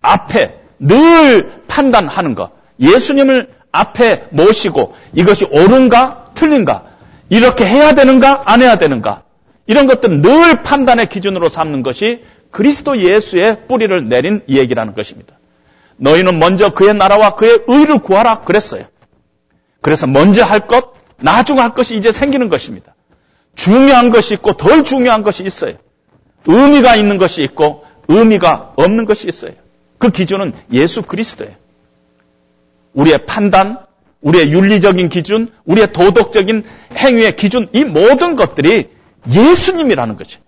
[0.03, 2.51] 앞에 늘 판단하는 것.
[2.79, 6.83] 예수님을 앞에 모시고 이것이 옳은가 틀린가
[7.29, 9.23] 이렇게 해야 되는가 안 해야 되는가
[9.65, 15.37] 이런 것들 늘 판단의 기준으로 삼는 것이 그리스도 예수의 뿌리를 내린 얘기라는 것입니다.
[15.97, 18.85] 너희는 먼저 그의 나라와 그의 의를 구하라 그랬어요.
[19.81, 22.95] 그래서 먼저 할 것, 나중 할 것이 이제 생기는 것입니다.
[23.55, 25.73] 중요한 것이 있고 덜 중요한 것이 있어요.
[26.45, 29.53] 의미가 있는 것이 있고 의미가 없는 것이 있어요.
[29.97, 31.53] 그 기준은 예수 그리스도예요.
[32.97, 33.77] 우리의 판단,
[34.21, 36.63] 우리의 윤리적인 기준, 우리의 도덕적인
[36.97, 38.89] 행위의 기준, 이 모든 것들이
[39.31, 40.39] 예수님이라는 거죠.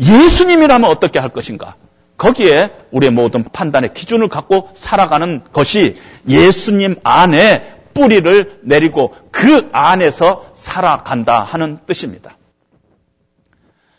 [0.00, 1.76] 예수님이라면 어떻게 할 것인가?
[2.18, 5.96] 거기에 우리의 모든 판단의 기준을 갖고 살아가는 것이
[6.28, 12.36] 예수님 안에 뿌리를 내리고 그 안에서 살아간다 하는 뜻입니다.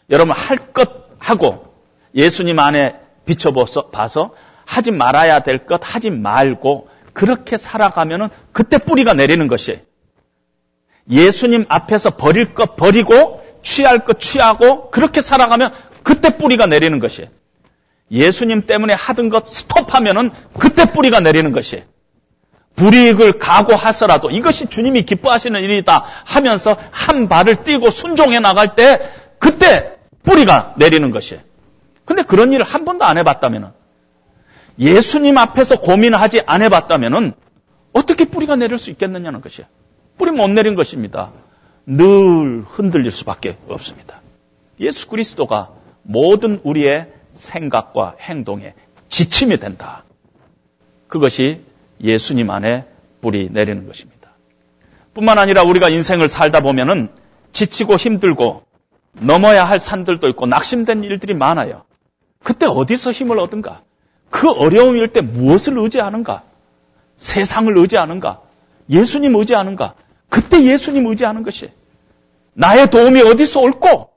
[0.09, 0.89] 여러분 할 것
[1.19, 1.73] 하고
[2.15, 2.95] 예수님 안에
[3.25, 4.33] 비춰봐서
[4.65, 9.79] 하지 말아야 될 것 하지 말고 그렇게 살아가면은 그때 뿌리가 내리는 것이에요.
[11.09, 17.29] 예수님 앞에서 버릴 것 버리고 취할 것 취하고 그렇게 살아가면 그때 뿌리가 내리는 것이에요.
[18.11, 21.85] 예수님 때문에 하던 것 스톱하면은 그때 뿌리가 내리는 것이에요.
[22.75, 28.99] 불이익을 각오하서라도 이것이 주님이 기뻐하시는 일이다 하면서 한 발을 띄고 순종해 나갈 때
[29.39, 31.41] 그때 뿌리가 내리는 것이에요.
[32.05, 33.69] 근데 그런 일을 한 번도 안 해봤다면은
[34.79, 37.33] 예수님 앞에서 고민하지 안 해봤다면은
[37.93, 39.67] 어떻게 뿌리가 내릴 수 있겠느냐는 것이에요.
[40.17, 41.31] 뿌리 못 내린 것입니다.
[41.85, 44.21] 늘 흔들릴 수밖에 없습니다.
[44.79, 45.71] 예수 그리스도가
[46.01, 48.73] 모든 우리의 생각과 행동의
[49.09, 50.03] 지침이 된다.
[51.07, 51.61] 그것이
[52.01, 52.85] 예수님 안에
[53.21, 54.31] 뿌리 내리는 것입니다.
[55.13, 57.09] 뿐만 아니라 우리가 인생을 살다 보면은
[57.51, 58.63] 지치고 힘들고
[59.13, 61.83] 넘어야 할 산들도 있고 낙심된 일들이 많아요.
[62.43, 63.83] 그때 어디서 힘을 얻은가?
[64.33, 66.41] 그 어려움일 때 무엇을 의지하는가?
[67.17, 68.41] 세상을 의지하는가?
[68.89, 69.93] 예수님 의지하는가?
[70.27, 71.69] 그때 예수님 의지하는 것이
[72.53, 74.09] 나의 도움이 어디서 올고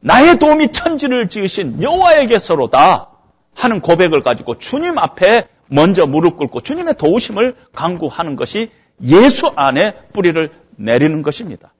[0.00, 3.08] 나의 도움이 천지를 지으신 여호와에게서로다
[3.54, 8.70] 하는 고백을 가지고 주님 앞에 먼저 무릎 꿇고 주님의 도우심을 강구하는 것이
[9.02, 11.72] 예수 안에 뿌리를 내리는 것입니다.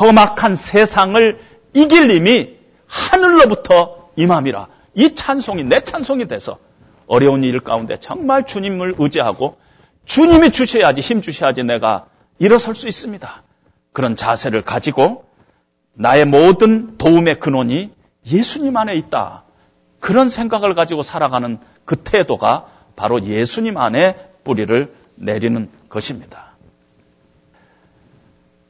[0.00, 1.38] 험악한 세상을
[1.74, 4.68] 이길 님이 하늘로부터 임함이라.
[4.94, 6.58] 이 찬송이 내 찬송이 돼서
[7.06, 9.56] 어려운 일 가운데 정말 주님을 의지하고
[10.06, 12.06] 주님이 주셔야지 힘 주셔야지 내가
[12.38, 13.42] 일어설 수 있습니다.
[13.92, 15.24] 그런 자세를 가지고
[15.94, 17.92] 나의 모든 도움의 근원이
[18.26, 19.44] 예수님 안에 있다.
[20.00, 26.54] 그런 생각을 가지고 살아가는 그 태도가 바로 예수님 안에 뿌리를 내리는 것입니다.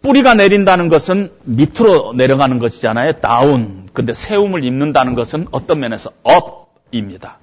[0.03, 3.13] 뿌리가 내린다는 것은 밑으로 내려가는 것이잖아요.
[3.21, 3.89] 다운.
[3.95, 7.39] 근데 세움을 입는다는 것은 어떤 면에서 업입니다.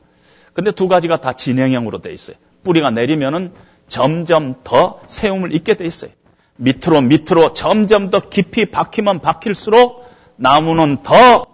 [0.53, 2.35] 근데 두 가지가 다 진행형으로 돼 있어요.
[2.63, 3.53] 뿌리가 내리면은
[3.87, 6.11] 점점 더 세움을 입게 돼 있어요.
[6.57, 11.45] 밑으로 밑으로 점점 더 깊이 박히면 박힐수록 나무는 더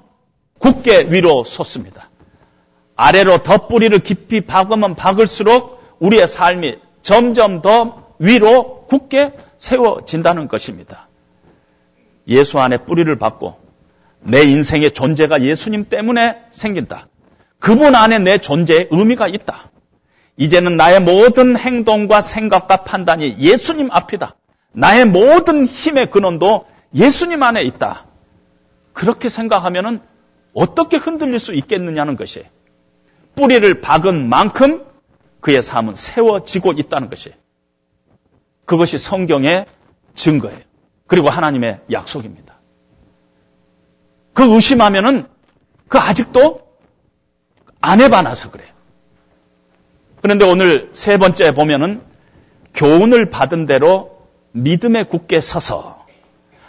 [0.59, 2.09] 굳게 위로 솟습니다.
[2.95, 11.07] 아래로 더 뿌리를 깊이 박으면 박을수록 우리의 삶이 점점 더 위로 굳게 세워진다는 것입니다.
[12.27, 13.55] 예수 안에 뿌리를 받고
[14.21, 17.07] 내 인생의 존재가 예수님 때문에 생긴다.
[17.59, 19.71] 그분 안에 내 존재의 의미가 있다.
[20.37, 24.35] 이제는 나의 모든 행동과 생각과 판단이 예수님 앞이다.
[24.73, 28.05] 나의 모든 힘의 근원도 예수님 안에 있다.
[28.93, 30.01] 그렇게 생각하면은
[30.53, 32.43] 어떻게 흔들릴 수 있겠느냐는 것이
[33.35, 34.85] 뿌리를 박은 만큼
[35.41, 37.31] 그의 삶은 세워지고 있다는 것이
[38.65, 39.65] 그것이 성경의
[40.15, 40.59] 증거예요.
[41.07, 42.59] 그리고 하나님의 약속입니다.
[44.33, 45.27] 그 의심하면은
[45.87, 46.66] 그 아직도
[47.87, 48.67] 안 해봐놔서 그래요.
[50.21, 52.01] 그런데 오늘 세 번째 보면은
[52.73, 54.17] 교훈을 받은 대로
[54.51, 56.05] 믿음에 굳게 서서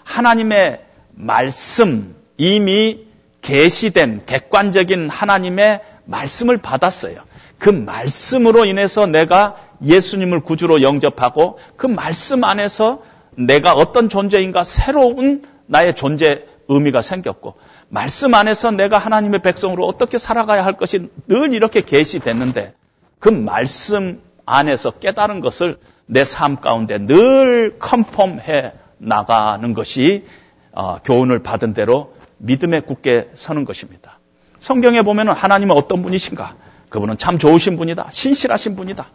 [0.04, 3.06] 하나님의 말씀 이미
[3.42, 7.20] 계시된 객관적인 하나님의 말씀을 받았어요.
[7.58, 13.02] 그 말씀으로 인해서 내가 예수님을 구주로 영접하고 그 말씀 안에서
[13.34, 17.56] 내가 어떤 존재인가 새로운 나의 존재 의미가 생겼고
[17.88, 22.74] 말씀 안에서 내가 하나님의 백성으로 어떻게 살아가야 할 것이 늘 이렇게 계시됐는데
[23.18, 30.24] 그 말씀 안에서 깨달은 것을 내 삶 가운데 늘 컨펌해 나가는 것이
[30.72, 34.18] 어, 교훈을 받은 대로 믿음에 굳게 서는 것입니다.
[34.58, 36.56] 성경에 보면 하나님은 어떤 분이신가?
[36.88, 38.08] 그분은 참 좋으신 분이다.
[38.10, 39.06] 신실하신 분이다.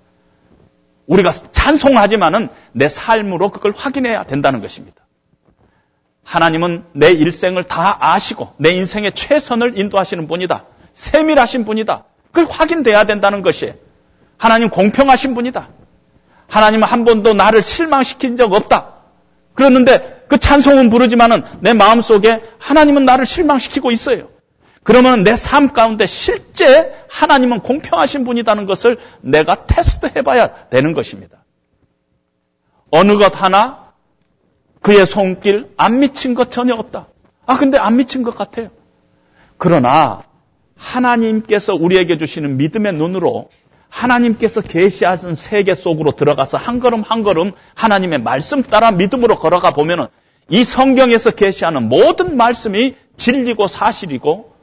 [1.07, 5.02] 우리가 찬송하지만은 내 삶으로 그걸 확인해야 된다는 것입니다.
[6.23, 10.65] 하나님은 내 일생을 다 아시고 내 인생의 최선을 인도하시는 분이다.
[10.93, 12.05] 세밀하신 분이다.
[12.31, 13.73] 그걸 확인돼야 된다는 것이
[14.37, 15.69] 하나님 공평하신 분이다.
[16.47, 18.93] 하나님은 한 번도 나를 실망시킨 적 없다.
[19.53, 24.29] 그랬는데 그 찬송은 부르지만은 내 마음 속에 하나님은 나를 실망시키고 있어요.
[24.83, 31.43] 그러면 내 삶 가운데 실제 하나님은 공평하신 분이라는 것을 내가 테스트 해봐야 되는 것입니다.
[32.91, 33.82] 어느 것 하나
[34.83, 37.07] 그의 손길 안 미친 것 전혀 없다.
[37.45, 38.69] 아, 근데 안 미친 것 같아요.
[39.57, 40.23] 그러나
[40.75, 43.49] 하나님께서 우리에게 주시는 믿음의 눈으로
[43.87, 50.07] 하나님께서 계시하신 세계 속으로 들어가서 한 걸음 한 걸음 하나님의 말씀 따라 믿음으로 걸어가 보면은
[50.49, 54.53] 이 성경에서 계시하는 모든 말씀이 진리고 사실이고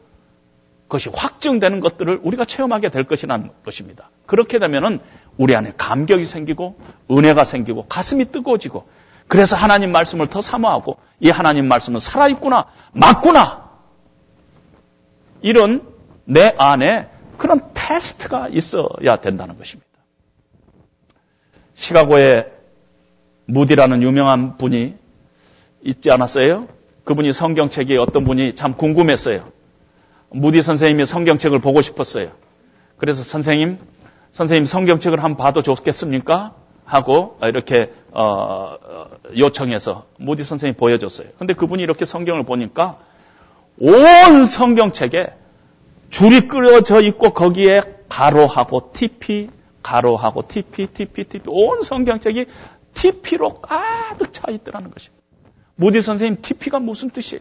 [0.83, 4.11] 그것이 확증되는 것들을 우리가 체험하게 될 것이라는 것입니다.
[4.27, 4.99] 그렇게 되면은
[5.39, 6.77] 우리 안에 감격이 생기고
[7.11, 8.87] 은혜가 생기고 가슴이 뜨거워지고
[9.31, 13.70] 그래서 하나님 말씀을 더 사모하고 이 하나님 말씀은 살아있구나 맞구나
[15.41, 15.87] 이런
[16.24, 17.09] 내 안에
[17.39, 19.89] 그런 테스트가 있어야 된다는 것입니다.
[21.74, 22.51] 시카고에
[23.45, 24.97] 무디라는 유명한 분이
[25.85, 26.66] 있지 않았어요?
[27.05, 29.49] 그분이 성경책이 어떤 분이 참 궁금했어요.
[30.31, 32.33] 무디 선생님이 성경책을 보고 싶었어요.
[32.97, 33.78] 그래서 선생님,
[34.33, 36.59] 선생님 성경책을 한번 봐도 좋겠습니까?
[36.91, 41.28] 하고 이렇게 어, 어, 요청해서 무디 선생님이 보여줬어요.
[41.38, 42.99] 근데 그분이 이렇게 성경을 보니까
[43.78, 45.32] 온 성경책에
[46.11, 49.51] 줄이 끌어져 있고 거기에 가로하고 TP,
[49.84, 52.47] 가로하고 TP, TP, TP 온 성경책이
[52.95, 55.22] TP로 가득 차 있더라는 것입니다.
[55.76, 57.41] 무디 선생님 TP가 무슨 뜻이에요?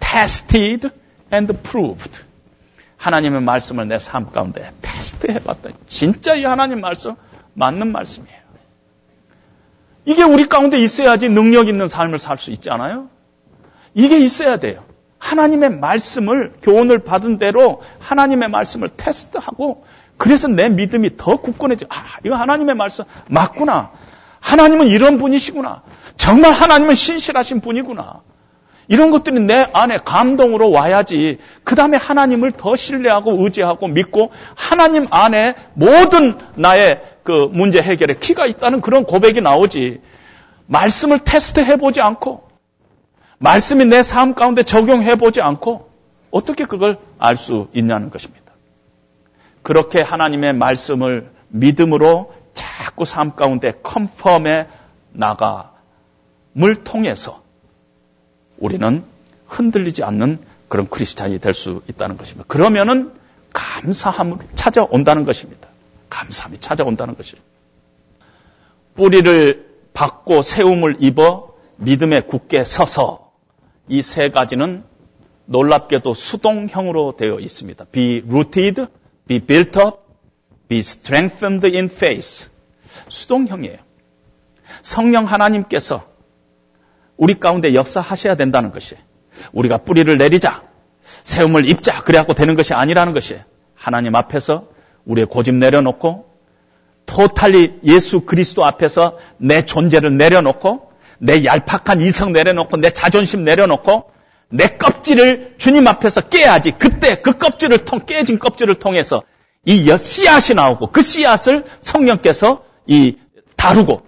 [0.00, 0.88] tested
[1.32, 2.18] and proved.
[2.96, 7.14] 하나님의 말씀을 내 삶 가운데 테스트 해봤더니 진짜 이 하나님 말씀
[7.54, 8.44] 맞는 말씀이에요.
[10.04, 13.08] 이게 우리 가운데 있어야지 능력 있는 삶을 살 수 있잖아요.
[13.94, 14.84] 이게 있어야 돼요.
[15.18, 19.86] 하나님의 말씀을 교훈을 받은 대로 하나님의 말씀을 테스트하고
[20.18, 21.86] 그래서 내 믿음이 더 굳건해져.
[21.88, 23.92] 아, 이거 하나님의 말씀 맞구나.
[24.40, 25.82] 하나님은 이런 분이시구나.
[26.18, 28.20] 정말 하나님은 신실하신 분이구나.
[28.88, 31.38] 이런 것들이 내 안에 감동으로 와야지.
[31.64, 38.46] 그 다음에 하나님을 더 신뢰하고 의지하고 믿고 하나님 안에 모든 나의 그 문제 해결의 키가
[38.46, 40.00] 있다는 그런 고백이 나오지.
[40.66, 42.48] 말씀을 테스트해 보지 않고
[43.38, 45.90] 말씀이 내 삶 가운데 적용해 보지 않고
[46.30, 48.52] 어떻게 그걸 알 수 있냐는 것입니다.
[49.62, 54.66] 그렇게 하나님의 말씀을 믿음으로 자꾸 삶 가운데 컨펌해
[55.12, 57.43] 나감을 통해서
[58.58, 59.04] 우리는
[59.46, 60.38] 흔들리지 않는
[60.68, 62.44] 그런 크리스찬이 될 수 있다는 것입니다.
[62.48, 63.12] 그러면은
[63.52, 65.68] 감사함을 찾아온다는 것입니다.
[66.10, 67.46] 감사함이 찾아온다는 것입니다.
[68.94, 73.32] 뿌리를 받고 세움을 입어 믿음에 굳게 서서
[73.88, 74.84] 이 세 가지는
[75.46, 77.84] 놀랍게도 수동형으로 되어 있습니다.
[77.92, 78.86] Be rooted,
[79.28, 79.98] be built up,
[80.68, 82.48] be strengthened in faith.
[83.08, 83.78] 수동형이에요.
[84.82, 86.06] 성령 하나님께서
[87.16, 88.96] 우리 가운데 역사하셔야 된다는 것이
[89.52, 90.62] 우리가 뿌리를 내리자,
[91.02, 93.38] 세움을 입자, 그래갖고 되는 것이 아니라는 것이
[93.74, 94.68] 하나님 앞에서
[95.04, 96.34] 우리의 고집 내려놓고
[97.06, 104.10] 토탈리 예수 그리스도 앞에서 내 존재를 내려놓고 내 얄팍한 이성 내려놓고 내 자존심 내려놓고
[104.48, 106.72] 내 껍질을 주님 앞에서 깨야지.
[106.78, 109.22] 그때 그 껍질을 통 깨진 껍질을 통해서
[109.64, 113.16] 이 씨앗이 나오고 그 씨앗을 성령께서 이
[113.56, 114.02] 다루고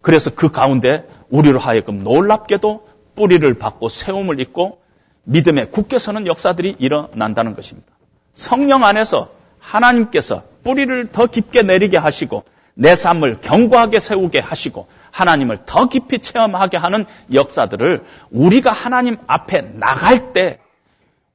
[0.00, 4.80] 그래서 그 가운데 우리로 하여금 놀랍게도 뿌리를 받고 세움을 입고
[5.24, 7.88] 믿음에 굳게 서는 역사들이 일어난다는 것입니다.
[8.34, 15.86] 성령 안에서 하나님께서 뿌리를 더 깊게 내리게 하시고 내 삶을 견고하게 세우게 하시고 하나님을 더
[15.86, 20.58] 깊이 체험하게 하는 역사들을 우리가 하나님 앞에 나갈 때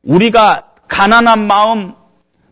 [0.04, 1.93] 우리가 가난한 마음,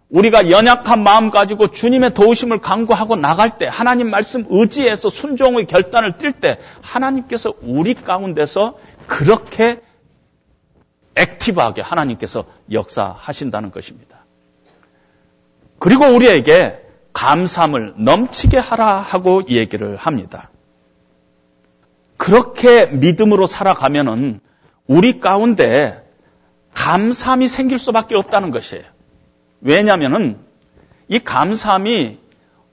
[0.09, 6.57] 우리가 연약한 마음 가지고 주님의 도우심을 강구하고 나갈 때 하나님 말씀 의지해서 순종의 결단을 뛸때
[6.81, 8.77] 하나님께서 우리 가운데서
[9.07, 9.81] 그렇게
[11.15, 14.25] 액티브하게 하나님께서 역사하신다는 것입니다.
[15.79, 16.79] 그리고 우리에게
[17.13, 20.49] 감사함을 넘치게 하라 하고 얘기를 합니다.
[22.17, 24.39] 그렇게 믿음으로 살아가면은
[24.87, 26.03] 우리 가운데
[26.73, 28.94] 감사함이 생길 수밖에 없다는 것이에요.
[29.61, 30.37] 왜냐하면은
[31.07, 32.17] 이 감사함이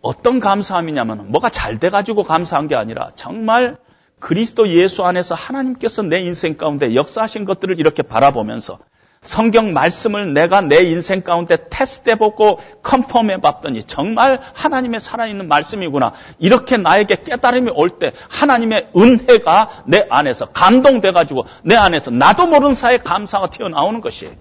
[0.00, 3.76] 어떤 감사함이냐면 뭐가 잘 돼가지고 감사한 게 아니라 정말
[4.18, 8.78] 그리스도 예수 안에서 하나님께서 내 인생 가운데 역사하신 것들을 이렇게 바라보면서
[9.22, 16.12] 성경 말씀을 내가 내 인생 가운데 테스트해보고 컨펌해 봤더니 정말 하나님의 살아있는 말씀이구나.
[16.40, 22.98] 이렇게 나에게 깨달음이 올 때 하나님의 은혜가 내 안에서 감동돼가지고 내 안에서 나도 모르는 사이에
[22.98, 24.34] 감사가 튀어나오는 것이에요.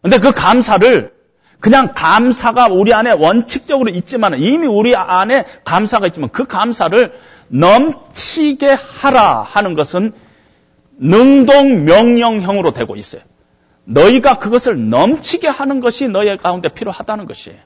[0.00, 1.17] 근데 그 감사를
[1.60, 7.12] 그냥 감사가 우리 안에 원칙적으로 있지만 이미 우리 안에 감사가 있지만 그 감사를
[7.48, 10.12] 넘치게 하라 하는 것은
[10.98, 13.22] 능동 명령형으로 되고 있어요.
[13.84, 17.58] 너희가 그것을 넘치게 하는 것이 너희 가운데 필요하다는 것이에요.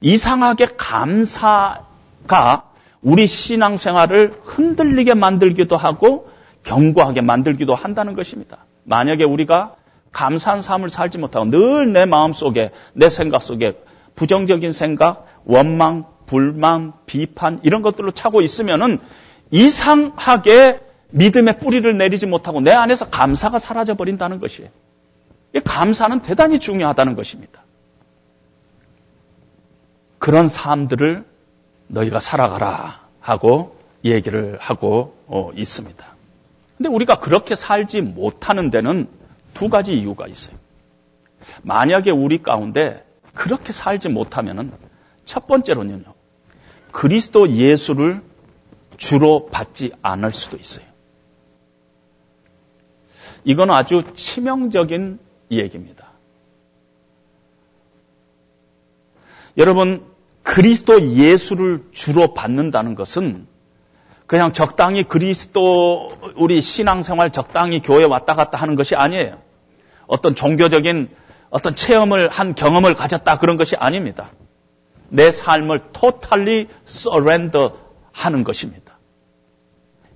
[0.00, 2.64] 이상하게 감사가
[3.02, 6.30] 우리 신앙생활을 흔들리게 만들기도 하고
[6.64, 8.64] 견고하게 만들기도 한다는 것입니다.
[8.84, 9.74] 만약에 우리가
[10.12, 13.78] 감사한 삶을 살지 못하고 늘 내 마음 속에 내 생각 속에
[14.14, 18.98] 부정적인 생각, 원망, 불만, 비판 이런 것들로 차고 있으면은
[19.50, 24.70] 이상하게 믿음의 뿌리를 내리지 못하고 내 안에서 감사가 사라져 버린다는 것이에요.
[25.64, 27.62] 감사는 대단히 중요하다는 것입니다.
[30.18, 31.24] 그런 삶들을
[31.88, 36.04] 너희가 살아가라 하고 얘기를 하고 어, 있습니다.
[36.78, 39.08] 근데 우리가 그렇게 살지 못하는 데는
[39.54, 40.56] 두 가지 이유가 있어요.
[41.62, 44.72] 만약에 우리 가운데 그렇게 살지 못하면은
[45.24, 46.14] 첫 번째로는요.
[46.90, 48.22] 그리스도 예수를
[48.96, 50.84] 주로 받지 않을 수도 있어요.
[53.44, 55.18] 이건 아주 치명적인
[55.50, 56.12] 얘기입니다.
[59.56, 60.04] 여러분,
[60.42, 63.46] 그리스도 예수를 주로 받는다는 것은
[64.32, 69.36] 그냥 적당히 그리스도 우리 신앙생활 적당히 교회 왔다 갔다 하는 것이 아니에요.
[70.06, 71.10] 어떤 종교적인
[71.50, 74.30] 어떤 체험을 한 경험을 가졌다 그런 것이 아닙니다.
[75.10, 77.74] 내 삶을 totally surrender
[78.10, 78.98] 하는 것입니다.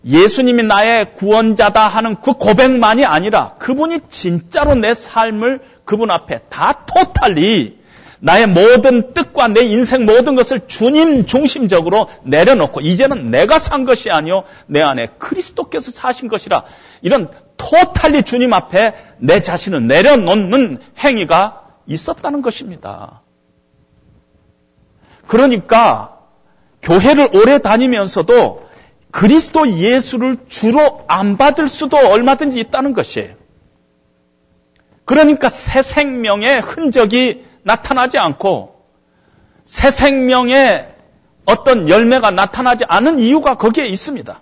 [0.06, 7.78] 예수님이 나의 구원자다 하는 그 고백만이 아니라 그분이 진짜로 내 삶을 그분 앞에 다 토탈리
[8.20, 14.44] 나의 모든 뜻과 내 인생 모든 것을 주님 중심적으로 내려놓고 이제는 내가 산 것이 아니요
[14.66, 16.64] 내 안에 그리스도께서 사신 것이라
[17.02, 23.22] 이런 토탈리 주님 앞에 내 자신을 내려놓는 행위가 있었다는 것입니다.
[25.26, 26.18] 그러니까
[26.82, 28.66] 교회를 오래 다니면서도
[29.10, 33.34] 그리스도 예수를 주로 안 받을 수도 얼마든지 있다는 것이에요.
[35.04, 38.76] 그러니까 새 생명의 흔적이 나타나지 않고
[39.64, 40.94] 새 생명의
[41.46, 44.40] 어떤 열매가 나타나지 않은 이유가 거기에 있습니다.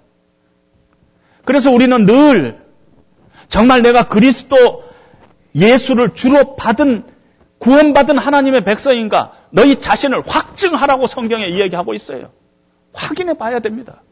[1.46, 2.62] 그래서 우리는 늘
[3.48, 4.84] 정말 내가 그리스도
[5.54, 7.04] 예수를 주로 받은
[7.58, 12.30] 구원받은 하나님의 백성인가 너희 자신을 확증하라고 성경에 이야기하고 있어요.
[12.92, 14.02] 확인해 봐야 됩니다.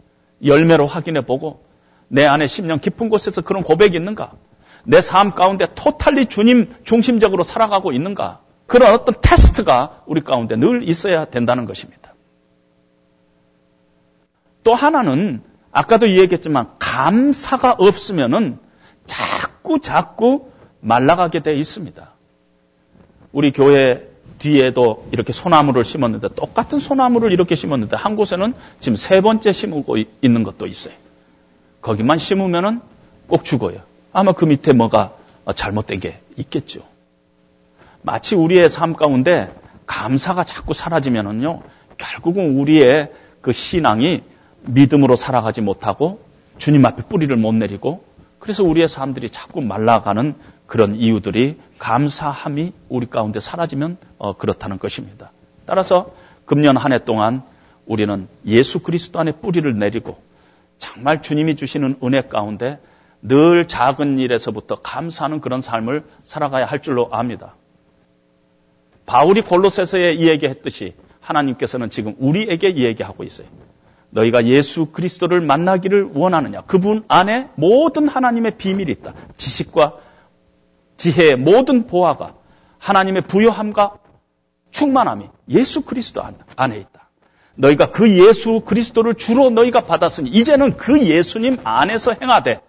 [0.42, 1.66] 열매로 확인해 보고
[2.08, 4.32] 내 안에 심령 깊은 곳에서 그런 고백이 있는가?
[4.84, 8.40] 내 삶 가운데 토탈리 주님 중심적으로 살아가고 있는가?
[8.72, 12.14] 그런 어떤 테스트가 우리 가운데 늘 있어야 된다는 것입니다.
[14.64, 15.42] 또 하나는
[15.72, 18.58] 아까도 이야기했지만 감사가 없으면은
[19.04, 22.12] 자꾸 자꾸 말라가게 돼 있습니다.
[23.32, 24.08] 우리 교회
[24.38, 30.44] 뒤에도 이렇게 소나무를 심었는데 똑같은 소나무를 이렇게 심었는데 한 곳에는 지금 세 번째 심고 있는
[30.44, 30.94] 것도 있어요.
[31.82, 32.80] 거기만 심으면은
[33.26, 33.82] 꼭 죽어요.
[34.14, 35.12] 아마 그 밑에 뭐가
[35.54, 36.90] 잘못된 게 있겠죠.
[38.02, 39.52] 마치 우리의 삶 가운데
[39.86, 41.62] 감사가 자꾸 사라지면은요,
[41.98, 44.22] 결국은 우리의 그 신앙이
[44.62, 46.20] 믿음으로 살아가지 못하고
[46.58, 48.04] 주님 앞에 뿌리를 못 내리고
[48.38, 50.34] 그래서 우리의 삶들이 자꾸 말라가는
[50.66, 55.32] 그런 이유들이 감사함이 우리 가운데 사라지면 어, 그렇다는 것입니다.
[55.66, 56.12] 따라서
[56.44, 57.42] 금년 한 해 동안
[57.86, 60.18] 우리는 예수 그리스도 안에 뿌리를 내리고
[60.78, 62.80] 정말 주님이 주시는 은혜 가운데
[63.20, 67.54] 늘 작은 일에서부터 감사하는 그런 삶을 살아가야 할 줄로 압니다.
[69.06, 73.46] 바울이 골로새서에 이야기했듯이 하나님께서는 지금 우리에게 이야기하고 있어요.
[74.10, 76.62] 너희가 예수 그리스도를 만나기를 원하느냐?
[76.62, 79.14] 그분 안에 모든 하나님의 비밀이 있다.
[79.36, 79.96] 지식과
[80.98, 82.34] 지혜의 모든 보화가
[82.78, 83.98] 하나님의 부여함과
[84.70, 86.22] 충만함이 예수 그리스도
[86.56, 87.08] 안에 있다.
[87.54, 92.60] 너희가 그 예수 그리스도를 주로 너희가 받았으니 이제는 그 예수님 안에서 행하되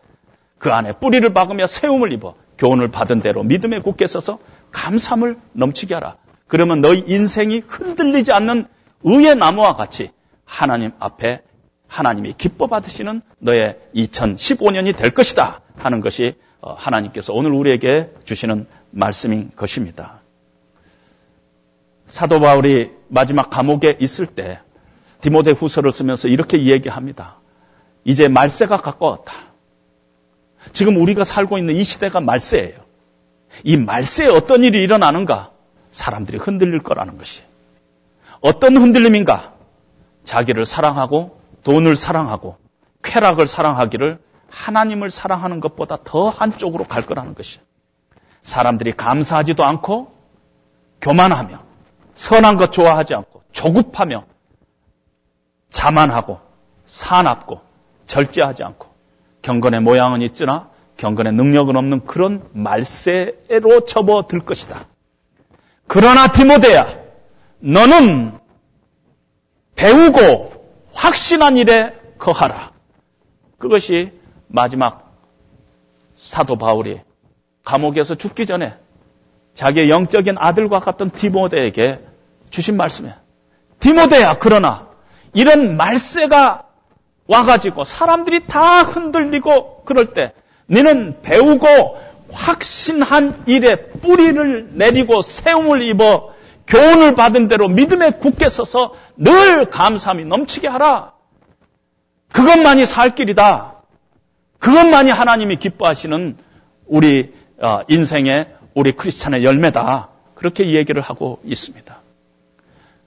[0.57, 4.39] 그 안에 뿌리를 박으며 세움을 입어 교훈을 받은 대로 믿음에 굳게 서서
[4.71, 6.17] 감삼을 넘치게 하라.
[6.53, 8.67] 그러면 너희 인생이 흔들리지 않는
[9.01, 10.11] 의의 나무와 같이
[10.45, 11.41] 하나님 앞에
[11.87, 19.49] 하나님이 기뻐 받으시는 너의 2015년이 될 것이다 하는 것이 어, 하나님께서 오늘 우리에게 주시는 말씀인
[19.55, 20.21] 것입니다.
[22.05, 24.59] 사도 바울이 마지막 감옥에 있을 때
[25.21, 27.39] 디모데 후서를 쓰면서 이렇게 이야기합니다.
[28.03, 29.33] 이제 말세가 가까웠다.
[30.71, 32.77] 지금 우리가 살고 있는 이 시대가 말세예요.
[33.63, 35.52] 이 말세에 어떤 일이 일어나는가?
[35.93, 37.43] 사람들이 흔들릴 거라는 것이.
[38.41, 39.53] 어떤 흔들림인가?
[40.25, 42.57] 자기를 사랑하고 돈을 사랑하고
[43.03, 44.19] 쾌락을 사랑하기를
[44.49, 47.59] 하나님을 사랑하는 것보다 더 한쪽으로 갈 거라는 것이.
[48.41, 50.13] 사람들이 감사하지도 않고
[50.99, 51.59] 교만하며
[52.15, 54.25] 선한 것 좋아하지 않고 조급하며
[55.69, 56.39] 자만하고
[56.85, 57.61] 사납고
[58.07, 58.87] 절제하지 않고
[59.41, 64.87] 경건의 모양은 있으나 경건의 능력은 없는 그런 말세로 접어들 것이다.
[65.87, 67.01] 그러나 디모데야,
[67.59, 68.39] 너는
[69.75, 70.53] 배우고
[70.93, 72.71] 확신한 일에 거하라.
[73.57, 74.11] 그것이
[74.47, 75.17] 마지막
[76.17, 77.01] 사도 바울이
[77.63, 78.75] 감옥에서 죽기 전에
[79.55, 81.99] 자기의 영적인 아들과 같던 디모데에게
[82.49, 83.15] 주신 말씀이에요.
[83.79, 84.87] 디모데야, 그러나
[85.33, 86.67] 이런 말세가
[87.27, 90.33] 와가지고 사람들이 다 흔들리고 그럴 때
[90.67, 91.67] 너는 배우고
[92.33, 96.33] 확신한 일에 뿌리를 내리고 세움을 입어
[96.67, 101.13] 교훈을 받은 대로 믿음에 굳게 서서 늘 감사함이 넘치게 하라.
[102.31, 103.83] 그것만이 살 길이다.
[104.59, 106.37] 그것만이 하나님이 기뻐하시는
[106.87, 110.09] 우리 어, 인생의 우리 크리스찬의 열매다.
[110.35, 112.01] 그렇게 얘기를 하고 있습니다.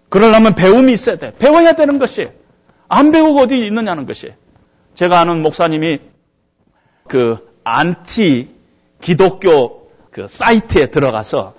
[0.09, 1.35] 그러려면 배움이 있어야 돼.
[1.39, 2.29] 배워야 되는 것이
[2.89, 4.33] 안 배우고 어디 있느냐는 것이.
[4.95, 6.01] 제가 아는 목사님이
[7.09, 8.56] 그 안티
[9.01, 11.55] 기독교 그 사이트에 들어가서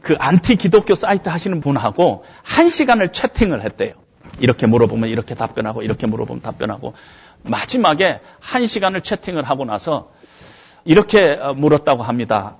[0.00, 3.94] 그 안티 기독교 사이트 하시는 분하고 한 시간을 채팅을 했대요.
[4.38, 6.94] 이렇게 물어보면 이렇게 답변하고 이렇게 물어보면 답변하고
[7.42, 10.12] 마지막에 한 시간을 채팅을 하고 나서
[10.84, 12.56] 이렇게 어, 물었다고 합니다.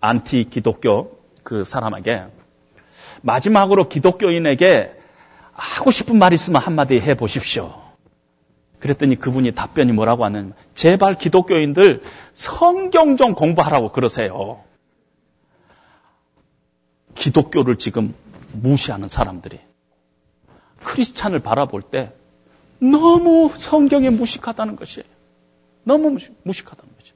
[0.00, 2.24] 안티 기독교 그 사람에게
[3.22, 4.92] 마지막으로 기독교인에게
[5.52, 7.87] 하고 싶은 말 있으면 한마디 해 보십시오.
[8.78, 12.02] 그랬더니 그분이 답변이 뭐라고 하냐면 제발 기독교인들
[12.34, 14.62] 성경 좀 공부하라고 그러세요.
[17.14, 18.14] 기독교를 지금
[18.52, 19.58] 무시하는 사람들이
[20.84, 22.12] 크리스찬을 바라볼 때
[22.78, 25.06] 너무 성경에 무식하다는 것이에요.
[25.82, 27.14] 너무 무식, 무식하다는 거죠.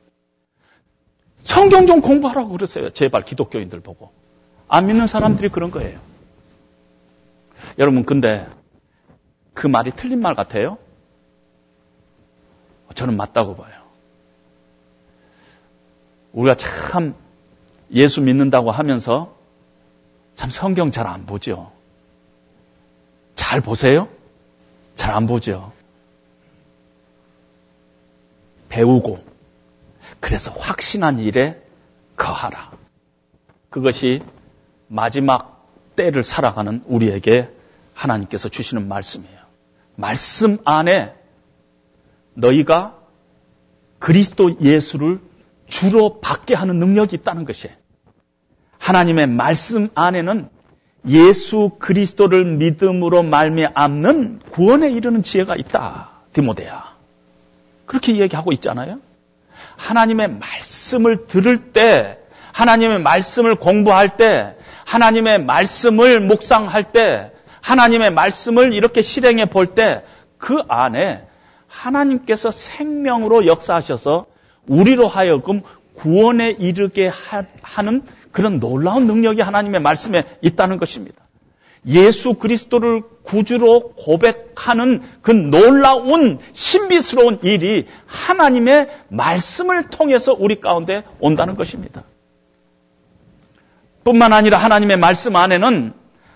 [1.45, 2.91] 성경 좀 공부하라고 그러세요.
[2.91, 4.11] 제발 기독교인들 보고.
[4.67, 6.01] 안 믿는 사람들이 그런 거예요.
[7.79, 8.47] 여러분, 근데
[9.55, 10.79] 그 말이 틀린 말 같아요?
[12.95, 13.83] 저는 맞다고 봐요.
[16.33, 17.15] 우리가 참
[17.93, 19.35] 예수 믿는다고 하면서
[20.37, 21.73] 참 성경 잘 안 보죠.
[23.35, 24.09] 잘 보세요?
[24.95, 25.73] 잘 안 보죠.
[28.69, 29.23] 배우고,
[30.21, 31.63] 그래서 확신한 일에
[32.17, 32.73] 거하라.
[33.69, 34.23] 그것이
[34.89, 37.51] 마지막 때를 살아가는 우리에게
[37.95, 39.39] 하나님께서 주시는 말씀이에요.
[39.97, 41.15] 말씀 안에
[42.35, 42.99] 너희가
[43.99, 45.21] 그리스도 예수를
[45.69, 47.75] 주로 받게 하는 능력이 있다는 것이에요.
[48.79, 50.49] 하나님의 말씀 안에는
[51.09, 56.11] 예수 그리스도를 믿음으로 말미암는 구원에 이르는 지혜가 있다.
[56.33, 56.97] 디모데야.
[57.87, 58.99] 그렇게 이야기하고 있잖아요.
[59.77, 62.19] 하나님의 말씀을 들을 때,
[62.53, 70.05] 하나님의 말씀을 공부할 때, 하나님의 말씀을 묵상할 때, 하나님의 말씀을 이렇게 실행해 볼 때,
[70.39, 71.27] 그 안에
[71.73, 74.27] 하나님께서 생명으로 역사하셔서
[74.69, 75.63] 우리로 하여금
[75.95, 77.11] 구원에 이르게
[77.63, 81.23] 하는 그런 놀라운 능력이 하나님의 말씀에 있다는 것입니다.
[81.87, 92.05] 예수 그리스도를 구주로 고백하는 그 놀라운 신비스러운 일이 하나님의 말씀을 통해서 우리 가운데 온다는 것입니다.
[94.05, 95.93] 뿐만 아니라 하나님의 말씀 안에는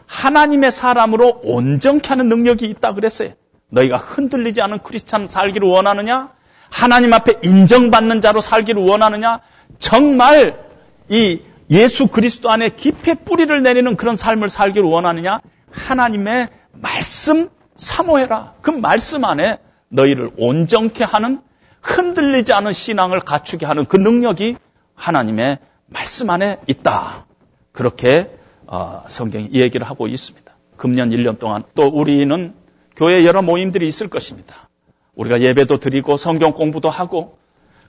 [0.06, 3.32] 하나님의 사람으로 온전케 하는 능력이 있다 그랬어요.
[3.70, 6.30] 너희가 흔들리지 않은 크리스찬 살기를 원하느냐?
[6.70, 9.40] 하나님 앞에 인정받는 자로 살기를 원하느냐?
[9.78, 10.64] 정말
[11.08, 11.40] 이
[11.70, 15.40] 예수 그리스도 안에 깊이 뿌리를 내리는 그런 삶을 살기를 원하느냐?
[15.70, 18.54] 하나님의 말씀 사모해라.
[18.62, 19.58] 그 말씀 안에
[19.88, 21.40] 너희를 온전케 하는
[21.82, 24.56] 흔들리지 않은 신앙을 갖추게 하는 그 능력이
[24.94, 27.26] 하나님의 말씀 안에 있다.
[27.72, 28.30] 그렇게
[28.66, 30.52] 어, 성경이 얘기를 하고 있습니다.
[30.76, 32.54] 금년 1년 동안 또 우리는
[32.96, 34.68] 교회 여러 모임들이 있을 것입니다.
[35.14, 37.38] 우리가 예배도 드리고 성경 공부도 하고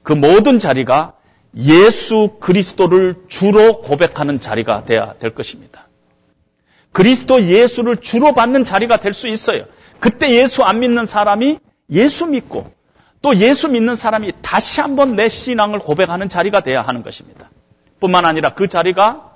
[0.04, 1.14] 그 모든 자리가
[1.56, 5.88] 예수 그리스도를 주로 고백하는 자리가 돼야 될 것입니다.
[6.92, 9.66] 그리스도 예수를 주로 받는 자리가 될 수 있어요.
[10.00, 11.60] 그때 예수 안 믿는 사람이
[11.92, 12.72] 예수 믿고
[13.22, 17.50] 또 예수 믿는 사람이 다시 한번 내 신앙을 고백하는 자리가 돼야 하는 것입니다.
[18.00, 19.34] 뿐만 아니라 그 자리가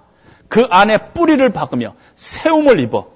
[0.48, 3.12] 그 안에 뿌리를 박으며 세움을 입어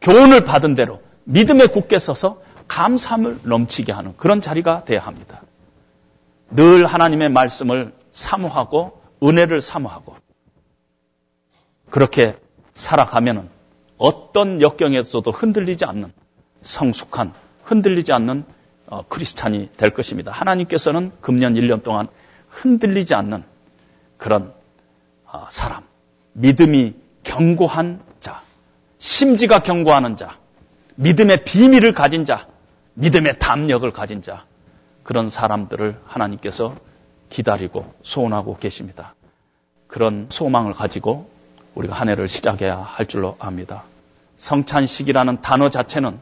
[0.00, 5.42] 교훈을 받은 대로 믿음에 굳게 서서 감사함을 넘치게 하는 그런 자리가 돼야 합니다.
[6.50, 10.16] 늘 하나님의 말씀을 사모하고 은혜를 사모하고
[11.90, 12.38] 그렇게
[12.72, 13.50] 살아가면은
[13.98, 16.12] 어떤 역경에서도 흔들리지 않는
[16.62, 18.44] 성숙한 흔들리지 않는
[18.86, 20.32] 어, 크리스찬이 될 것입니다.
[20.32, 22.08] 하나님께서는 금년 1년 동안
[22.48, 23.44] 흔들리지 않는
[24.16, 24.54] 그런
[25.26, 25.84] 어, 사람,
[26.32, 28.40] 믿음이 견고한 자,
[28.96, 30.38] 심지가 견고하는 자,
[31.00, 32.48] 믿음의 비밀을 가진 자,
[32.94, 34.44] 믿음의 담력을 가진 자,
[35.04, 36.74] 그런 사람들을 하나님께서
[37.30, 39.14] 기다리고 소원하고 계십니다.
[39.86, 41.30] 그런 소망을 가지고
[41.76, 43.84] 우리가 한 해를 시작해야 할 줄로 압니다.
[44.38, 46.20] 성찬식이라는 단어 자체는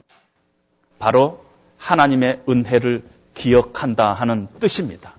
[0.99, 1.43] 바로
[1.79, 3.03] 하나님의 은혜를
[3.33, 5.15] 기억한다 하는 뜻입니다.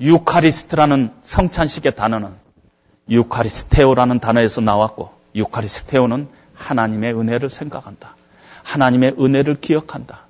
[0.00, 2.34] 유카리스트라는 성찬식의 단어는
[3.08, 8.16] 유카리스테오라는 단어에서 나왔고 유카리스테오는 하나님의 은혜를 생각한다.
[8.62, 10.26] 하나님의 은혜를 기억한다.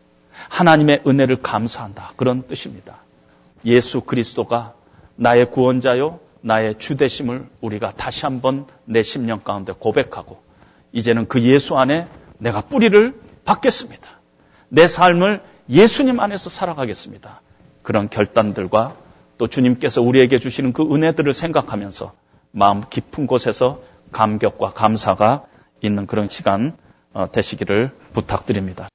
[0.48, 2.12] 하나님의 은혜를 감사한다.
[2.16, 2.98] 그런 뜻입니다.
[3.64, 4.74] 예수 그리스도가
[5.16, 10.40] 나의 구원자요, 나의 주대심을 우리가 다시 한번 내 심령 가운데 고백하고,
[10.92, 12.06] 이제는 그 예수 안에
[12.38, 14.06] 내가 뿌리를 받겠습니다.
[14.68, 17.40] 내 삶을 예수님 안에서 살아가겠습니다.
[17.82, 18.94] 그런 결단들과
[19.38, 22.12] 또 주님께서 우리에게 주시는 그 은혜들을 생각하면서
[22.52, 23.80] 마음 깊은 곳에서
[24.12, 25.44] 감격과 감사가
[25.80, 26.76] 있는 그런 시간
[27.12, 28.88] 어, 되시기를 부탁드립니다.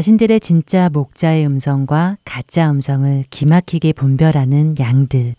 [0.00, 5.34] 자신들의 진짜 목자의 음성과 가짜 음성을 기막히게 분별하는 양들.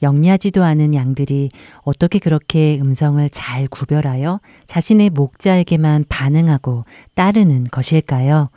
[0.00, 1.50] 영리하지도 않은 양들이
[1.84, 8.48] 어떻게 그렇게 음성을 잘 구별하여 자신의 목자에게만 반응하고 따르는 것일까요?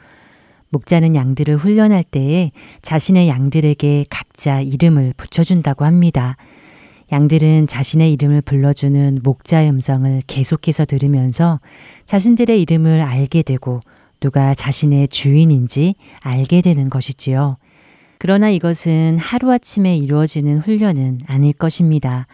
[0.69, 6.38] 목자는 양들을 훈련할 때에 자신의 양들에게 각자 이름을 붙여준다고 합니다.
[7.11, 11.59] 양들은 자신의 이름을 불러주는 목자의 음성을 계속해서 들으면서
[12.05, 13.81] 자신들의 이름을 알게 되고
[14.20, 17.57] 누가 자신의 주인인지 알게 되는 것이지요.
[18.18, 22.28] 그러나 이것은 하루아침에 이루어지는 훈련은 아닐 것입니다.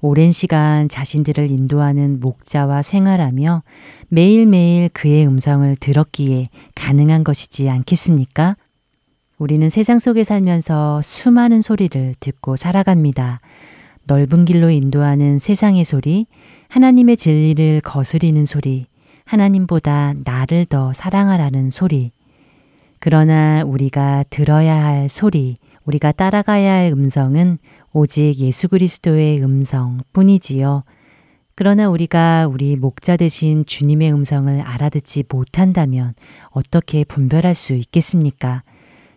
[0.00, 3.62] 오랜 시간 자신들을 인도하는 목자와 생활하며
[4.08, 8.56] 매일매일 그의 음성을 들었기에 가능한 것이지 않겠습니까?
[9.38, 13.40] 우리는 세상 속에 살면서 수많은 소리를 듣고 살아갑니다.
[14.06, 16.26] 넓은 길로 인도하는 세상의 소리,
[16.68, 18.86] 하나님의 진리를 거스리는 소리,
[19.24, 22.12] 하나님보다 나를 더 사랑하라는 소리.
[22.98, 27.58] 그러나 우리가 들어야 할 소리, 우리가 따라가야 할 음성은
[27.92, 30.84] 오직 예수 그리스도의 음성 뿐이지요.
[31.54, 36.14] 그러나 우리가 우리 목자 되신 주님의 음성을 알아듣지 못한다면
[36.50, 38.62] 어떻게 분별할 수 있겠습니까?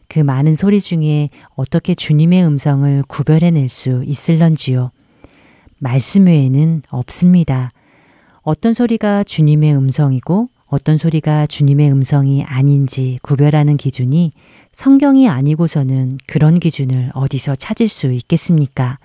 [0.08, 4.92] 그 많은 소리 중에 어떻게 주님의 음성을 구별해낼 수 있을런지요?
[5.80, 7.72] 말씀 외에는 없습니다.
[8.46, 14.34] 어떤 소리가 주님의 음성이고 어떤 소리가 주님의 음성이 아닌지 구별하는 기준이
[14.72, 19.00] 성경이 아니고서는 그런 기준을 어디서 찾을 수 있겠습니까?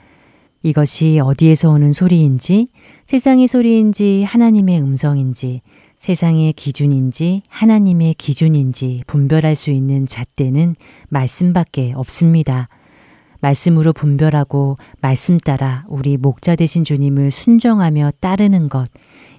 [0.62, 2.66] 이것이 어디에서 오는 소리인지,
[3.06, 5.62] 세상의 소리인지, 하나님의 음성인지,
[5.96, 10.76] 세상의 기준인지, 하나님의 기준인지 분별할 수 있는 잣대는
[11.08, 12.68] 말씀밖에 없습니다.
[13.40, 18.90] 말씀으로 분별하고 말씀 따라 우리 목자 되신 주님을 순정하며 따르는 것,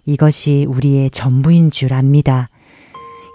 [0.06, 2.50] 이것이 우리의 전부인 줄 압니다.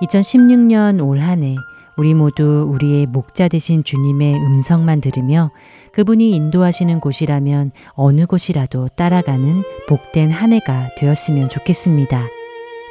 [0.02, 1.56] 2016년 올 한 해
[1.96, 5.50] 우리 모두 우리의 목자 되신 주님의 음성만 들으며
[5.92, 12.26] 그분이 인도하시는 곳이라면 어느 곳이라도 따라가는 복된 한 해가 되었으면 좋겠습니다.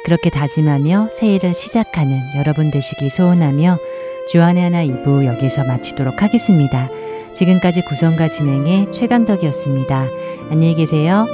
[0.04, 3.78] 그렇게 다짐하며 새해를 시작하는 여러분 되시기 소원하며
[4.28, 6.88] 주안의 하나 2부 여기서 마치도록 하겠습니다.
[7.32, 10.06] 지금까지 구성과 진행의 최강덕이었습니다.
[10.50, 11.26] 안녕히 계세요.